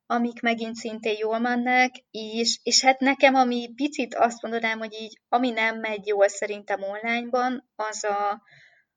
[0.06, 5.20] amik megint szintén jól mennek, és, és hát nekem, ami picit azt mondanám, hogy így,
[5.30, 8.42] ami nem megy jól szerintem onlineban, az a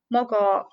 [0.06, 0.68] maga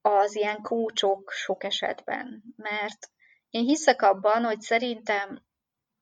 [0.00, 3.10] az ilyen kócsok sok esetben, mert
[3.50, 5.42] én hiszek abban, hogy szerintem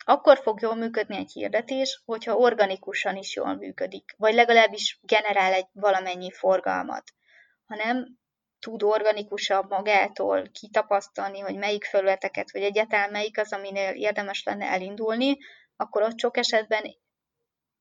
[0.05, 5.67] akkor fog jól működni egy hirdetés, hogyha organikusan is jól működik, vagy legalábbis generál egy
[5.73, 7.05] valamennyi forgalmat.
[7.67, 8.19] Ha nem
[8.59, 15.37] tud organikusabb magától kitapasztalni, hogy melyik felületeket, vagy egyáltalán melyik az, aminél érdemes lenne elindulni,
[15.77, 16.83] akkor ott sok esetben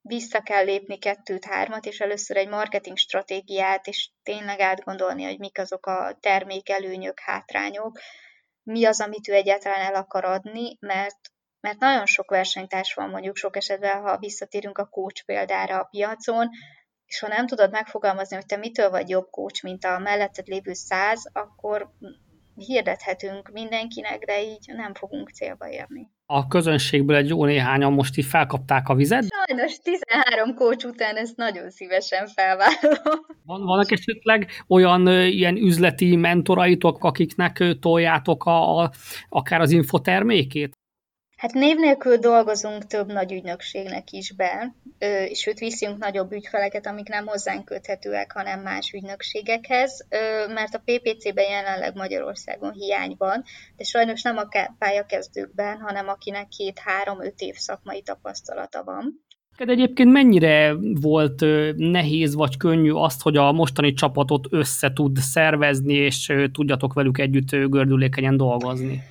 [0.02, 5.60] vissza kell lépni kettőt, hármat, és először egy marketing stratégiát, és tényleg átgondolni, hogy mik
[5.60, 8.00] azok a termékelőnyök, hátrányok,
[8.64, 11.20] mi az, amit ő egyáltalán el akar adni, mert
[11.62, 16.50] mert nagyon sok versenytárs van mondjuk sok esetben, ha visszatérünk a coach példára a piacon,
[17.06, 20.74] és ha nem tudod megfogalmazni, hogy te mitől vagy jobb coach, mint a melletted lévő
[20.74, 21.90] száz, akkor
[22.56, 26.10] hirdethetünk mindenkinek, de így nem fogunk célba érni.
[26.26, 29.26] A közönségből egy jó néhányan most így felkapták a vizet.
[29.48, 33.26] Sajnos 13 kócs után ezt nagyon szívesen felvállalom.
[33.46, 38.92] Van, vannak esetleg olyan ilyen üzleti mentoraitok, akiknek toljátok a, a,
[39.30, 40.79] akár az infotermékét?
[41.40, 44.76] Hát név nélkül dolgozunk több nagy ügynökségnek is be,
[45.34, 50.08] sőt viszünk nagyobb ügyfeleket, amik nem hozzánk köthetőek, hanem más ügynökségekhez,
[50.54, 53.44] mert a PPC-ben jelenleg Magyarországon hiány van,
[53.78, 54.48] de sajnos nem a
[54.80, 59.26] pályakezdőkben, hanem akinek két-három-öt év szakmai tapasztalata van.
[59.58, 65.94] De egyébként mennyire volt nehéz vagy könnyű azt, hogy a mostani csapatot össze tud szervezni,
[65.94, 69.04] és tudjatok velük együtt gördülékenyen dolgozni?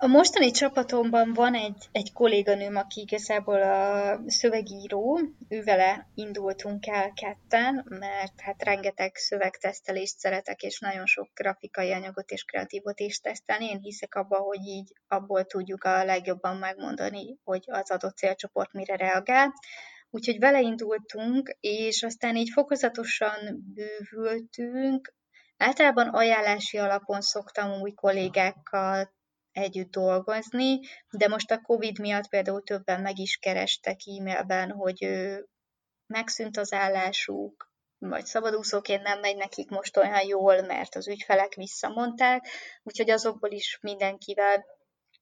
[0.00, 7.86] A mostani csapatomban van egy, egy kolléganőm, aki igazából a szövegíró, ővele indultunk el ketten,
[7.88, 13.64] mert hát rengeteg szövegtesztelést szeretek, és nagyon sok grafikai anyagot és kreatívot is tesztelni.
[13.68, 18.96] Én hiszek abba, hogy így abból tudjuk a legjobban megmondani, hogy az adott célcsoport mire
[18.96, 19.52] reagál.
[20.10, 25.14] Úgyhogy vele indultunk, és aztán így fokozatosan bővültünk.
[25.56, 29.16] Általában ajánlási alapon szoktam új kollégákkal
[29.58, 30.80] együtt dolgozni,
[31.10, 35.08] de most a Covid miatt például többen meg is kerestek e-mailben, hogy
[36.06, 42.48] megszűnt az állásuk, vagy szabadúszóként nem megy nekik most olyan jól, mert az ügyfelek visszamondták,
[42.82, 44.64] úgyhogy azokból is mindenkivel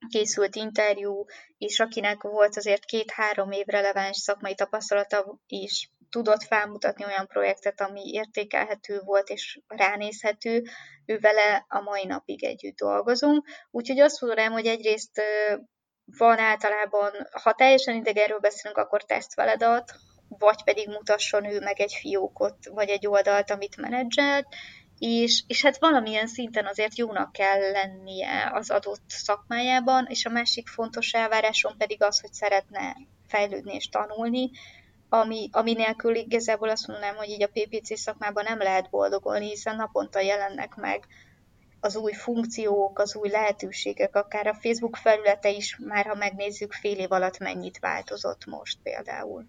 [0.09, 1.25] készült interjú,
[1.59, 8.01] és akinek volt azért két-három év releváns szakmai tapasztalata is tudott felmutatni olyan projektet, ami
[8.05, 10.63] értékelhető volt és ránézhető,
[11.07, 13.47] ő vele a mai napig együtt dolgozunk.
[13.71, 15.23] Úgyhogy azt mondanám, hogy egyrészt
[16.19, 19.95] van általában, ha teljesen idegenről beszélünk, akkor tesztfeladat,
[20.29, 24.47] vagy pedig mutasson ő meg egy fiókot, vagy egy oldalt, amit menedzselt,
[24.99, 30.69] és, és hát valamilyen szinten azért jónak kell lennie az adott szakmájában, és a másik
[30.69, 32.97] fontos elváráson pedig az, hogy szeretne
[33.29, 34.51] fejlődni és tanulni,
[35.09, 39.77] ami, ami nélkül igazából azt mondanám, hogy így a PPC szakmában nem lehet boldogolni, hiszen
[39.77, 41.07] naponta jelennek meg
[41.81, 46.99] az új funkciók, az új lehetőségek, akár a Facebook felülete is, már ha megnézzük fél
[46.99, 49.45] év alatt mennyit változott most például.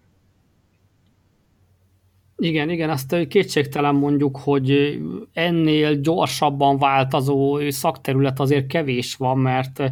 [2.40, 4.98] Igen, igen, azt kétségtelen mondjuk, hogy
[5.32, 9.82] ennél gyorsabban változó szakterület azért kevés van, mert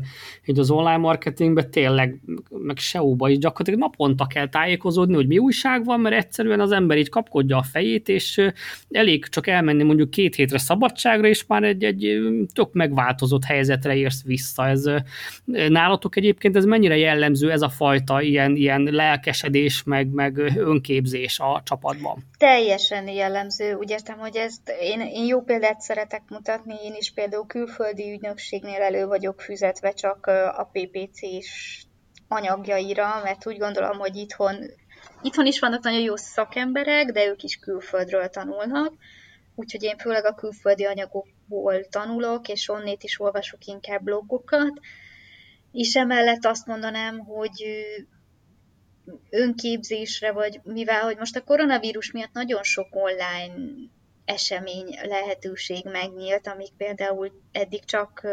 [0.45, 2.21] így az online marketingben tényleg,
[2.51, 6.99] meg SEO-ba is gyakorlatilag naponta kell tájékozódni, hogy mi újság van, mert egyszerűen az ember
[6.99, 8.51] így kapkodja a fejét, és
[8.91, 12.19] elég csak elmenni mondjuk két hétre szabadságra, és már egy, egy
[12.55, 14.67] tök megváltozott helyzetre érsz vissza.
[14.67, 14.91] Ez
[15.69, 21.63] nálatok egyébként ez mennyire jellemző ez a fajta ilyen, ilyen lelkesedés, meg, meg önképzés a
[21.65, 22.25] csapatban?
[22.39, 23.75] Teljesen jellemző.
[23.75, 28.81] Úgy értem, hogy ezt én, én jó példát szeretek mutatni, én is például külföldi ügynökségnél
[28.81, 30.27] elő vagyok fizetve csak
[30.57, 31.85] a PPC-s
[32.29, 34.57] anyagjaira, mert úgy gondolom, hogy itthon,
[35.23, 38.93] itthon is vannak nagyon jó szakemberek, de ők is külföldről tanulnak,
[39.55, 44.81] úgyhogy én főleg a külföldi anyagokból tanulok, és onnét is olvasok inkább blogokat,
[45.73, 47.85] és emellett azt mondanám, hogy
[49.31, 53.55] önképzésre, vagy mivel, hogy most a koronavírus miatt nagyon sok online
[54.25, 58.27] esemény lehetőség megnyílt, amik például eddig csak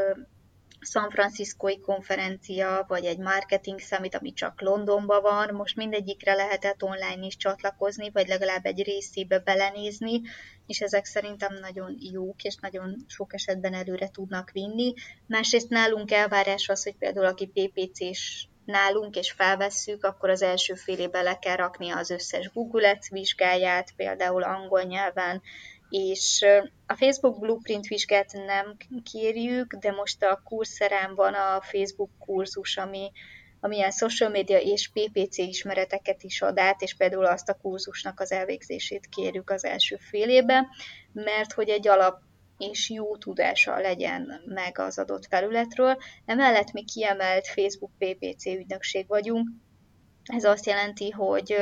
[0.85, 7.25] San Franciscoi konferencia, vagy egy marketing summit, ami csak Londonban van, most mindegyikre lehetett online
[7.25, 10.21] is csatlakozni, vagy legalább egy részébe belenézni,
[10.67, 14.93] és ezek szerintem nagyon jók, és nagyon sok esetben előre tudnak vinni.
[15.27, 20.99] Másrészt nálunk elvárás az, hogy például aki PPC-s nálunk, és felvesszük, akkor az első fél
[20.99, 25.41] évben le kell rakni az összes Google Ads vizsgáját, például angol nyelven,
[25.89, 26.45] és
[26.87, 28.77] a Facebook Blueprint vizsgát nem
[29.11, 33.11] kérjük, de most a kurszerán van a Facebook kurzus, ami
[33.63, 38.31] amilyen social media és PPC ismereteket is ad át, és például azt a kurzusnak az
[38.31, 40.67] elvégzését kérjük az első fél évben,
[41.13, 42.21] mert hogy egy alap
[42.71, 45.97] és jó tudása legyen meg az adott felületről.
[46.25, 49.49] Emellett mi kiemelt Facebook PPC ügynökség vagyunk.
[50.23, 51.55] Ez azt jelenti, hogy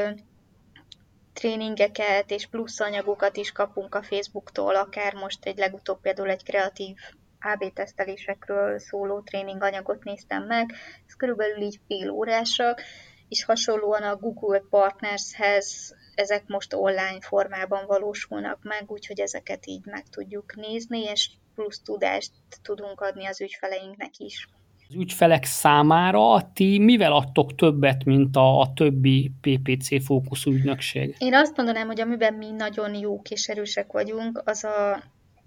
[1.34, 6.95] tréningeket és plusz anyagokat is kapunk a Facebooktól, akár most egy legutóbb például egy kreatív
[7.39, 10.72] AB tesztelésekről szóló tréning anyagot néztem meg,
[11.08, 12.82] ez körülbelül így fél órásak,
[13.28, 20.03] és hasonlóan a Google Partnershez ezek most online formában valósulnak meg, úgyhogy ezeket így meg
[20.09, 22.32] tudjuk nézni, és plusz tudást
[22.62, 24.47] tudunk adni az ügyfeleinknek is.
[24.88, 31.16] Az ügyfelek számára ti mivel adtok többet, mint a, a többi PPC fókuszú ügynökség?
[31.18, 35.03] Én azt mondanám, hogy amiben mi nagyon jók és erősek vagyunk, az a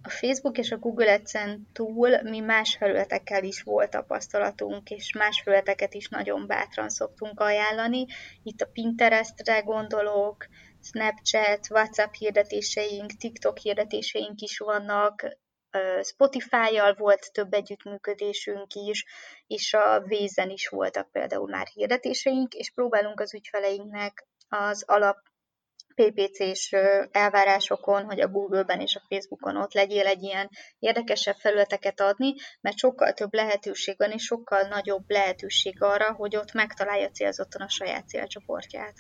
[0.06, 5.40] a Facebook és a Google Ads-en túl mi más felületekkel is volt tapasztalatunk, és más
[5.44, 8.06] felületeket is nagyon bátran szoktunk ajánlani.
[8.42, 10.46] Itt a Pinterestre gondolok,
[10.82, 15.38] Snapchat, WhatsApp hirdetéseink, TikTok hirdetéseink is vannak,
[16.02, 19.04] Spotify-jal volt több együttműködésünk is,
[19.46, 25.18] és a Vézen is voltak például már hirdetéseink, és próbálunk az ügyfeleinknek az alap
[25.94, 26.72] PPC-s
[27.10, 32.78] elvárásokon, hogy a Google-ben és a Facebookon ott legyél egy ilyen érdekesebb felületeket adni, mert
[32.78, 38.08] sokkal több lehetőség van, és sokkal nagyobb lehetőség arra, hogy ott megtalálja célzottan a saját
[38.08, 38.94] célcsoportját.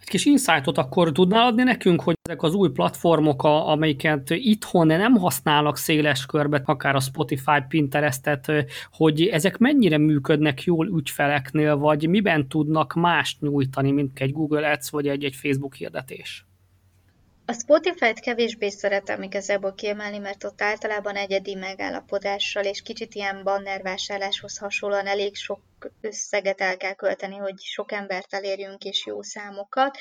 [0.00, 5.14] Egy kis insightot akkor tudnál adni nekünk, hogy ezek az új platformok, amiket itthon nem
[5.14, 8.52] használnak széles körbe, akár a Spotify, Pinterestet,
[8.92, 14.90] hogy ezek mennyire működnek jól ügyfeleknél, vagy miben tudnak mást nyújtani, mint egy Google Ads
[14.90, 16.45] vagy egy, egy Facebook hirdetés?
[17.48, 24.58] A Spotify-t kevésbé szeretem igazából kiemelni, mert ott általában egyedi megállapodással és kicsit ilyen bannervásárláshoz
[24.58, 25.60] hasonlóan elég sok
[26.00, 29.98] összeget el kell költeni, hogy sok embert elérjünk és jó számokat.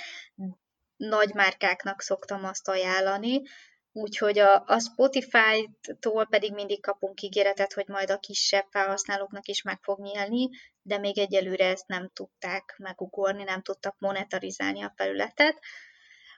[0.95, 3.41] Nagy márkáknak szoktam azt ajánlani,
[3.91, 9.79] úgyhogy a, a Spotify-tól pedig mindig kapunk ígéretet, hogy majd a kisebb felhasználóknak is meg
[9.81, 10.49] fog nyílni,
[10.81, 15.59] de még egyelőre ezt nem tudták megugorni, nem tudtak monetarizálni a felületet.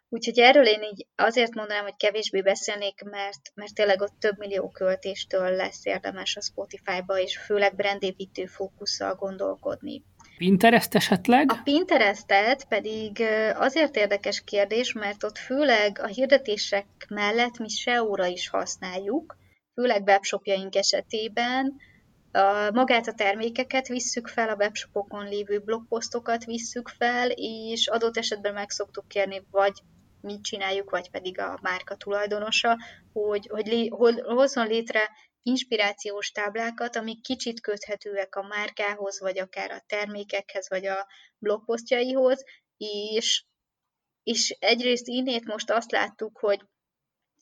[0.10, 4.70] Úgyhogy erről én így azért mondanám, hogy kevésbé beszélnék, mert, mert tényleg ott több millió
[4.70, 10.04] költéstől lesz érdemes a Spotify-ba, és főleg brandépítő fókusszal gondolkodni.
[10.38, 11.52] Pinterest esetleg?
[11.52, 18.50] A Pinterestet pedig azért érdekes kérdés, mert ott főleg a hirdetések mellett mi SEO-ra is
[18.50, 19.38] használjuk,
[19.74, 21.76] főleg webshopjaink esetében,
[22.32, 28.54] a, magát a termékeket visszük fel, a webshopokon lévő blogposztokat visszük fel, és adott esetben
[28.54, 29.82] meg szoktuk kérni vagy
[30.22, 32.78] mi csináljuk, vagy pedig a márka tulajdonosa,
[33.14, 33.88] hogy, hogy, lé,
[34.24, 35.10] hozzon létre
[35.44, 41.08] inspirációs táblákat, amik kicsit köthetőek a márkához, vagy akár a termékekhez, vagy a
[41.38, 42.44] blogposztjaihoz,
[42.78, 43.46] és,
[44.24, 46.62] és egyrészt innét most azt láttuk, hogy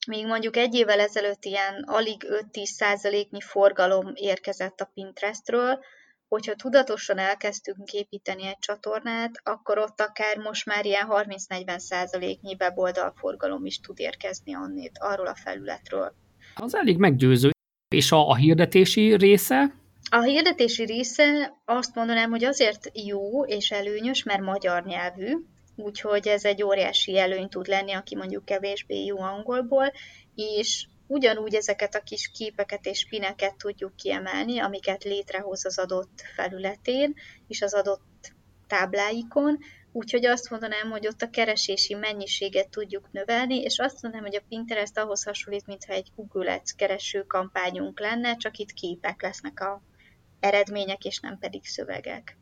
[0.08, 5.84] még mondjuk egy évvel ezelőtt ilyen alig 5-10 százaléknyi forgalom érkezett a Pinterestről,
[6.28, 13.66] hogyha tudatosan elkezdtünk építeni egy csatornát, akkor ott akár most már ilyen 30-40 százaléknyi weboldalforgalom
[13.66, 16.14] is tud érkezni annét, arról a felületről.
[16.56, 17.50] Az elég meggyőző.
[17.96, 19.74] És a, a hirdetési része?
[20.10, 25.34] A hirdetési része azt mondanám, hogy azért jó és előnyös, mert magyar nyelvű,
[25.76, 29.92] úgyhogy ez egy óriási előny tud lenni, aki mondjuk kevésbé jó angolból,
[30.36, 37.14] és Ugyanúgy ezeket a kis képeket és pineket tudjuk kiemelni, amiket létrehoz az adott felületén
[37.48, 38.34] és az adott
[38.68, 39.58] tábláikon,
[39.92, 44.46] úgyhogy azt mondanám, hogy ott a keresési mennyiséget tudjuk növelni, és azt mondanám, hogy a
[44.50, 49.82] Pinterest ahhoz hasonlít, mintha egy Google Ads kereső kampányunk lenne, csak itt képek lesznek a
[50.40, 52.38] eredmények, és nem pedig szövegek.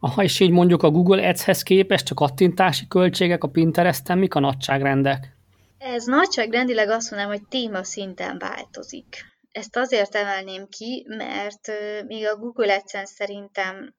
[0.00, 4.40] Aha, és így mondjuk a Google Ads-hez képest a kattintási költségek a Pinteresten mik a
[4.40, 5.36] nagyságrendek?
[5.84, 9.16] Ez nagyságrendileg azt mondanám, hogy téma szinten változik.
[9.50, 11.70] Ezt azért emelném ki, mert
[12.06, 13.94] még a Google AdSense szerintem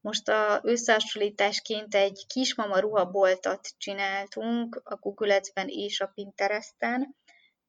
[0.00, 7.16] most a összehasonlításként egy kismama ruhaboltat csináltunk a Google Ads-ben és a Pinteresten,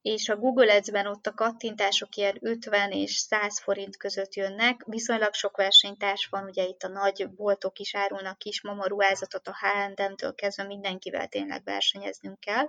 [0.02, 4.84] és a Google Ads-ben ott a kattintások ilyen 50 és 100 forint között jönnek.
[4.86, 10.36] Viszonylag sok versenytárs van, ugye itt a nagy boltok is árulnak kis mamaruházatot, a H&M-től
[10.36, 12.68] kezdve mindenkivel tényleg versenyeznünk kell.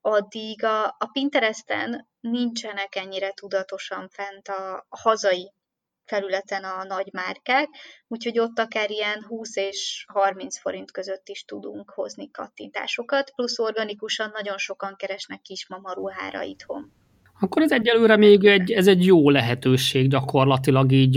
[0.00, 5.52] Addig a, a Pinteresten nincsenek ennyire tudatosan fent a, a hazai
[6.12, 7.68] felületen a nagy márkák,
[8.08, 14.30] úgyhogy ott akár ilyen 20 és 30 forint között is tudunk hozni kattintásokat, plusz organikusan
[14.32, 16.92] nagyon sokan keresnek kismama ruhára itthon.
[17.40, 21.14] Akkor ez egyelőre még egy, ez egy jó lehetőség gyakorlatilag így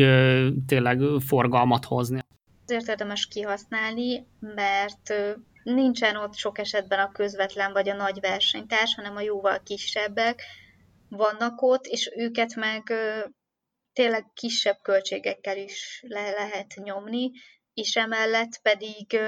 [0.65, 2.19] tényleg forgalmat hozni.
[2.65, 5.13] Azért érdemes kihasználni, mert
[5.63, 10.41] nincsen ott sok esetben a közvetlen vagy a nagy versenytárs, hanem a jóval kisebbek
[11.09, 12.93] vannak ott, és őket meg
[13.95, 17.31] tényleg kisebb költségekkel is le lehet nyomni,
[17.73, 19.19] és emellett pedig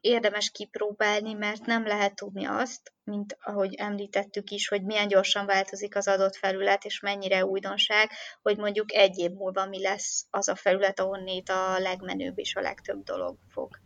[0.00, 5.96] érdemes kipróbálni, mert nem lehet tudni azt, mint ahogy említettük is, hogy milyen gyorsan változik
[5.96, 8.10] az adott felület, és mennyire újdonság,
[8.42, 12.60] hogy mondjuk egy év múlva mi lesz az a felület, ahonnét a legmenőbb és a
[12.60, 13.78] legtöbb dolog fog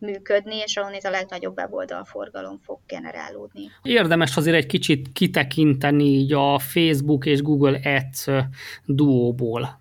[0.00, 3.70] működni, és ahonnét a legnagyobb weboldal forgalom fog generálódni.
[3.82, 8.26] Érdemes azért egy kicsit kitekinteni így a Facebook és Google Ads
[8.84, 9.80] duóból.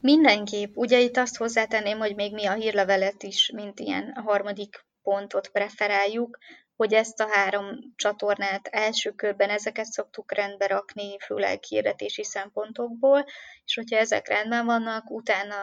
[0.00, 0.76] Mindenképp.
[0.76, 6.38] Ugye itt azt hozzátenném, hogy még mi a hírlevelet is, mint ilyen harmadik pontot preferáljuk,
[6.76, 13.24] hogy ezt a három csatornát első körben ezeket szoktuk rendbe rakni, főleg hirdetési szempontokból,
[13.64, 15.54] és hogyha ezek rendben vannak, utána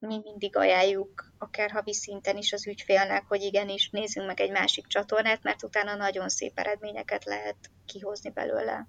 [0.00, 4.86] mi mindig ajánljuk, akár havi szinten is az ügyfélnek, hogy igenis nézzünk meg egy másik
[4.86, 8.88] csatornát, mert utána nagyon szép eredményeket lehet kihozni belőle.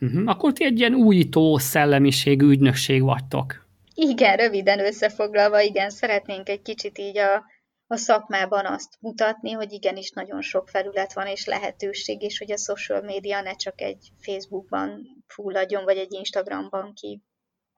[0.00, 0.22] Uh-huh.
[0.28, 3.68] Akkor ti egy ilyen újító szellemiségű ügynökség vagytok.
[3.94, 7.44] Igen, röviden összefoglalva, igen, szeretnénk egy kicsit így a,
[7.86, 12.56] a szakmában azt mutatni, hogy igenis nagyon sok felület van és lehetőség, és hogy a
[12.56, 17.22] social média ne csak egy Facebookban fulladjon, vagy egy Instagramban ki.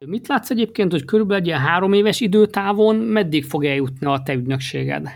[0.06, 4.32] Mit látsz egyébként, hogy körülbelül egy ilyen három éves időtávon meddig fog eljutni a te
[4.32, 5.08] ügynökséged?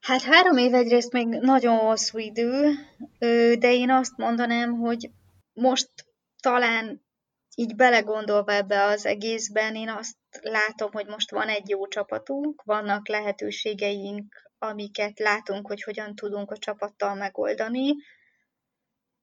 [0.00, 2.70] Hát három év egyrészt még nagyon hosszú idő,
[3.58, 5.10] de én azt mondanám, hogy
[5.52, 5.90] most
[6.42, 7.02] talán
[7.56, 13.08] így belegondolva ebbe az egészben, én azt látom, hogy most van egy jó csapatunk, vannak
[13.08, 17.94] lehetőségeink, amiket látunk, hogy hogyan tudunk a csapattal megoldani,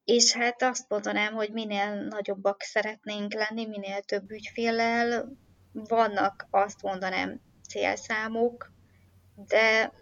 [0.04, 5.28] és hát azt mondanám, hogy minél nagyobbak szeretnénk lenni, minél több ügyféllel,
[5.72, 8.72] vannak azt mondanám célszámok,
[9.34, 9.92] de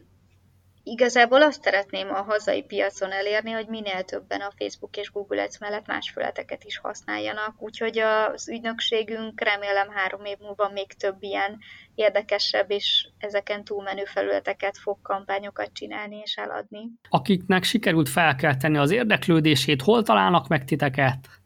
[0.90, 5.58] Igazából azt szeretném a hazai piacon elérni, hogy minél többen a Facebook és Google Ads
[5.58, 11.58] mellett más felületeket is használjanak, úgyhogy az ügynökségünk remélem három év múlva még több ilyen
[11.94, 16.90] érdekesebb és ezeken túlmenő felületeket fog kampányokat csinálni és eladni.
[17.08, 21.39] Akiknek sikerült felkelteni az érdeklődését, hol találnak meg titeket?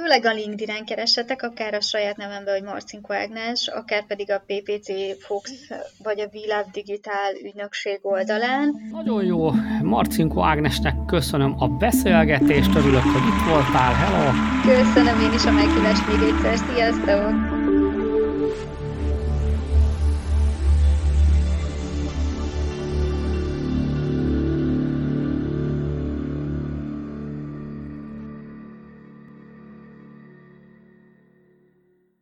[0.00, 4.88] Főleg a LinkedIn-en keressetek, akár a saját nevembe, hogy Marcinko Ágnes, akár pedig a PPC
[5.26, 5.50] Fox
[6.02, 8.74] vagy a Vilab Digitál ügynökség oldalán.
[8.92, 9.50] Nagyon jó,
[9.82, 14.30] Marcinko Ágnesnek köszönöm a beszélgetést, örülök, hogy itt voltál, hello!
[14.76, 17.57] Köszönöm én is a meghívást még egyszer, sziasztok!